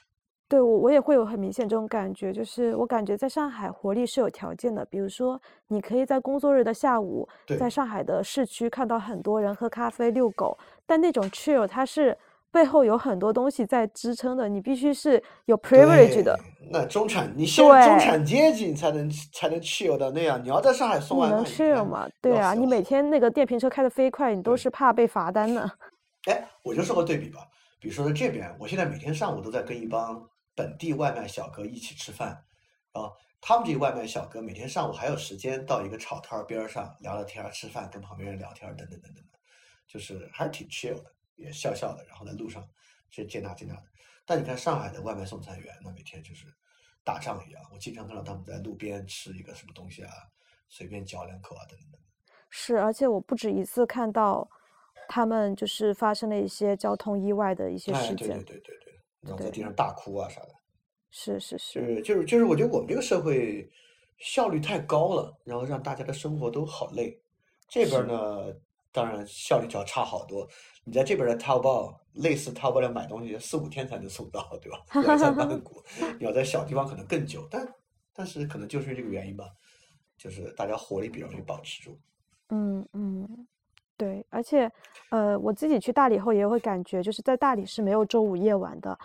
[0.48, 7.28] 对，我我也会有很明显这种感觉，就是我感觉在上海活力是有条件的，比如说你可以在工作日的下午，
[7.58, 12.16] 在上海的市区看到很多人喝咖啡、遛狗，但那种 chill 它是
[12.50, 16.38] 背后有很多东西在支撑的，你必须是有 privilege 的，
[16.70, 20.42] 那中产，你中产阶级你才能才能 chill 到那样。
[20.42, 22.08] 你要在上海送外卖，你 chill 吗？
[22.20, 25.70] 对啊，你每天那个电瓶车开的飞快，你都是怕被罚单呢。
[26.28, 27.40] 哎，我就说个对比吧，
[27.78, 32.30] 比如说在这边，我现在每天上午都在跟一帮本地外卖小哥一起吃饭，
[32.92, 39.38] 啊，他们这些外卖小哥每天上午还有时间到一个炒摊儿边儿上聊聊天儿、吃饭，跟旁边人聊天儿，等等等等的，
[39.86, 42.68] 就是还是挺 chill 的，也笑笑的，然后在路上
[43.10, 43.84] 去接纳接纳的。
[44.26, 46.46] 但你看上海的外卖送餐员，那每天就是
[47.02, 50.12] 打仗一样，我经常看到他们在路边吃一个什么东西啊，
[50.68, 52.00] 随便嚼两口啊，等等等等。
[52.50, 54.46] 是，而且我不止一次看到
[55.08, 58.28] 他们就是发生了一些交通意外的一些哎，事件。
[58.28, 60.48] 对对对对对，然后在地上大哭啊啥的。
[61.10, 63.70] 是是是就是就是，我觉得我们这个社会
[64.18, 67.18] 效率太高了，然后让大家的生活都好累。
[67.66, 68.54] 这边呢，
[68.92, 70.46] 当然效率就要差好多。
[70.88, 74.78] 你在这边儿的淘宝，类似淘宝上买东西，四五天才能送到，对吧？
[75.06, 75.82] 要在曼谷，
[76.18, 77.68] 你要在小地方可能更久，但
[78.14, 79.44] 但是可能就是这个原因吧，
[80.16, 81.98] 就是大家活力比较容易保持住。
[82.48, 83.46] 嗯嗯，
[83.98, 84.72] 对，而且
[85.10, 88.98] 呃，我自己去大理后也会感觉，就是在大理是没有周五夜晚的。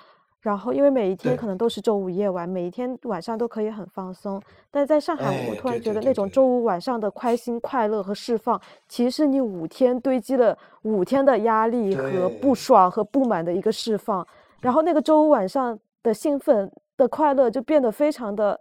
[0.43, 4.41] 然后，因为每一天可能都是周五夜晚，每一天晚上都可以很放松。
[4.69, 8.59] 但在上海，我哎突然觉得那种周五晚上的开心、快乐和释放，
[8.89, 14.27] 其实是你五天堆积了五天的压力和不爽和不满的一个释放。
[14.59, 18.59] 然后那个周五晚上的兴奋的快乐就变得非常的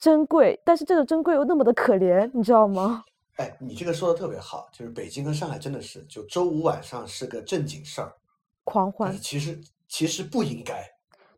[0.00, 3.04] 珍贵，但是这个珍贵又那么的可怜，你知道吗？
[3.36, 8.12] 哎，你这个说的特别好，就是北京和上海真的是，就周五晚上是个正经事儿，
[8.64, 9.60] 狂欢，其实
[9.92, 10.90] 其实不应该。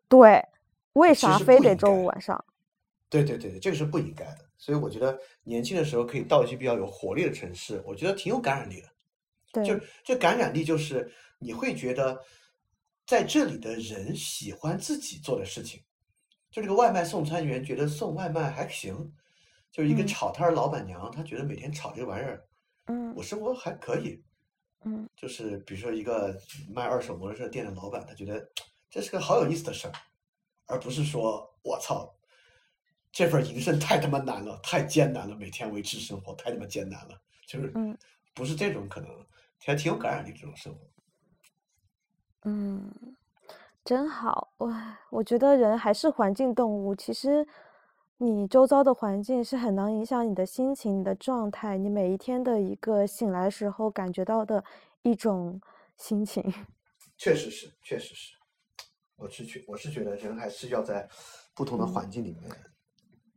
[0.07, 0.41] 对，
[0.93, 2.41] 为啥非得周五晚上？
[3.09, 4.37] 对对对对，这个是不应该的。
[4.57, 8.87] 所以我觉得年轻的时候可以到一些比较有活力的城市，我觉得挺有感染力的。
[9.51, 12.17] 对，就这感染力就是你会觉得
[13.05, 15.83] 在这里的人喜欢自己做的事情。
[16.49, 19.11] 就这个外卖送餐员觉得送外卖还行，
[19.69, 22.41] 就是一个嗯炒摊儿老板娘，她觉得每天炒这个玩意儿，
[22.85, 24.23] 嗯我生活还可以。
[24.85, 26.39] 嗯就是比如说一个
[26.73, 28.49] 卖二手摩托车店的老板，他觉得
[28.89, 29.93] 这是个好有意思的事儿，
[30.67, 32.15] 而不是说我操，
[33.11, 37.97] 这份营生太他妈难了，太艰难了，每天维持生活太他妈艰难了，就是嗯
[38.33, 39.09] 不是这种可能，
[39.65, 40.79] 还挺有感染力这种生活。
[42.43, 42.91] 嗯，
[43.83, 44.99] 真好哇！
[45.09, 47.47] 我觉得人还是环境动物，其实
[48.17, 54.63] 你周遭的环境是很能影响你的心情、你的状态，你每一天的一个醒来时候感觉到的
[55.01, 55.59] 一种
[55.97, 56.41] 心情。
[57.17, 58.33] 确实是，确实是，
[59.17, 61.07] 我是觉我是觉得人还是要在
[61.53, 62.49] 不同的嗯环境里面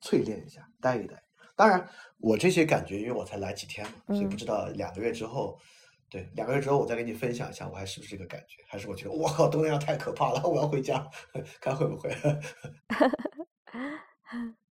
[0.01, 1.21] 淬炼一下，待一待。
[1.57, 1.89] 当然，
[2.19, 5.59] 我这些感觉，因为我才来几天嘛，所以不嗯知道两个月之后，
[6.09, 11.05] 对，两个月之后我再跟你分享一下，我还是不是这个感觉，还是我觉得我靠，东阳太可怕了，我要回家，
[11.61, 12.15] 看会不会。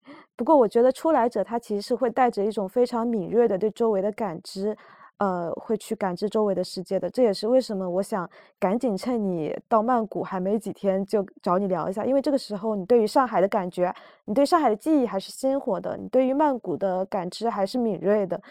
[0.43, 4.77] 不过我觉得出来者他其实是会带着一种非常敏锐的对周围的感知，
[5.19, 7.09] 呃，会去感知周围的世界的。
[7.09, 8.29] 这也是为什么我想
[8.59, 13.95] 赶紧趁你到曼谷还没几天就找你聊一下，因为这个时候你对于上海的感觉，
[14.25, 18.41] 你对上海的记忆还是鲜活的，你对于曼谷的感知还是敏锐的。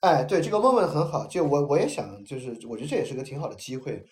[0.00, 4.04] 哎，对，这个问问很好，就我我也想，就是我觉得这也是个挺好的机会，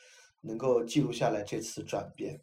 [0.43, 2.39] 能够记录下来这次转变，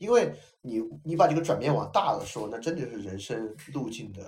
[0.00, 0.32] 因为
[0.62, 4.22] 你你把这个转变往大了说，那真的是人生路径的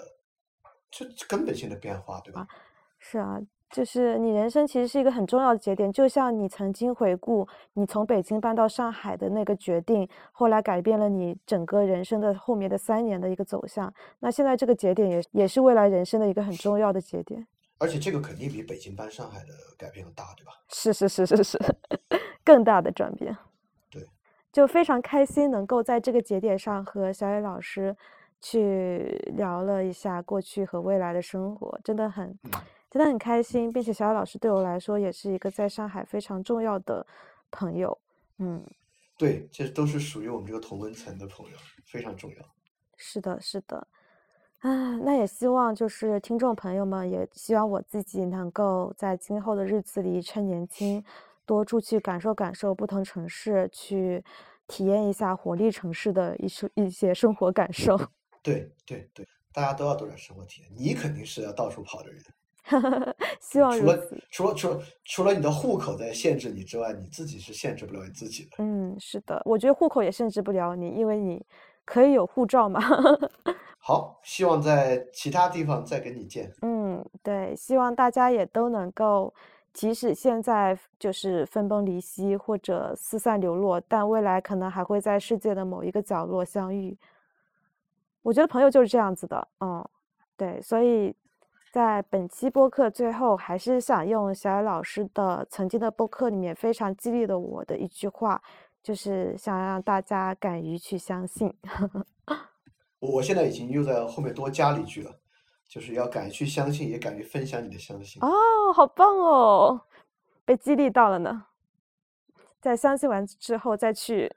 [0.91, 2.47] 这根本性的变化，对吧？
[2.99, 3.41] 是啊，
[3.71, 13.93] 就是你人生其实是一个很重要的节点，就像你曾经回顾你从北京搬到上海的那个决定，后来改变了你整个人生的后面的三年的一个走向。
[14.21, 17.47] 那现在这个节点也也是未来人生的一个很重要的节点。
[17.79, 20.53] 而且这个肯定比北京搬上海的改变要大，对吧？
[20.69, 21.59] 是是是是是，
[22.45, 23.35] 更大的转变。
[24.53, 27.97] 对，就非常开心能够在这个节点上和小野老师
[28.41, 32.39] 去聊了一下过去和未来的生活，真的很。
[32.91, 37.07] 真的很开心，并且小野老师对我来说也是一个在上海非常重要的
[37.51, 37.99] 朋友。
[38.37, 38.63] 嗯，
[39.17, 41.57] 对，这都是属于我们这个同温层的朋友，
[41.87, 42.37] 非常重要。
[42.99, 43.87] 是的，是的。
[44.59, 51.03] 啊，那也希望就是听众朋友们，也希望我自己能够在今后的日子里趁年轻，
[51.47, 54.25] 多出去感受感受不同城市，去
[54.67, 57.99] 体验一下活力城市的一些一些生活感受。
[58.43, 60.71] 对对对，大家都要多点生活体验。
[60.77, 62.23] 你肯定是要到处跑的人。
[63.41, 63.99] 希望除了
[64.31, 68.51] 除了除了除了你的户口在限制你之外，你自己是限制不了你自己的。
[68.59, 71.45] 嗯，是的，我觉得户口也限制不了你，因为你
[71.85, 72.81] 可以有护照嘛。
[73.85, 76.53] 好，希望在其他地方再跟你见。
[76.63, 79.35] 嗯，对，希望大家也都能够，
[79.73, 86.97] 即使现在就是分崩离析或者四散流落，但未来可能还会在世界的某一个角落相遇。
[88.23, 89.89] 我觉得朋友就是这样子的，嗯，
[90.37, 91.15] 对，所以。
[91.73, 98.39] 在本期播客最后，还是想用小野老师的曾经的播客里面非常激励了我的一句话，
[98.83, 101.51] 就是想让大家敢于去相信。
[103.01, 105.11] 我现在已经又在后面多加了一句了，
[105.73, 108.23] 就是要敢于去相信，也敢于分享你的相信。
[108.23, 109.81] 哦，好棒哦，
[110.45, 111.47] 被激励到了呢。
[112.61, 114.31] 在相信完之后，再去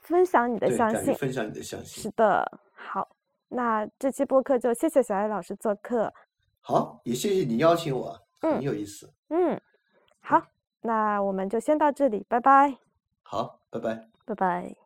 [0.00, 1.14] 分享你的相信。
[1.14, 2.02] 分享你的相信。
[2.04, 3.06] 是的，好，
[3.48, 6.10] 那这期播客就谢谢小艾老师做客。
[6.62, 9.12] 好，也谢谢你邀请我，很有意思。
[9.28, 9.60] 嗯，
[10.20, 10.42] 好，
[10.80, 12.78] 那我们就先到这里，拜拜。
[13.22, 14.81] 好，拜拜，拜拜。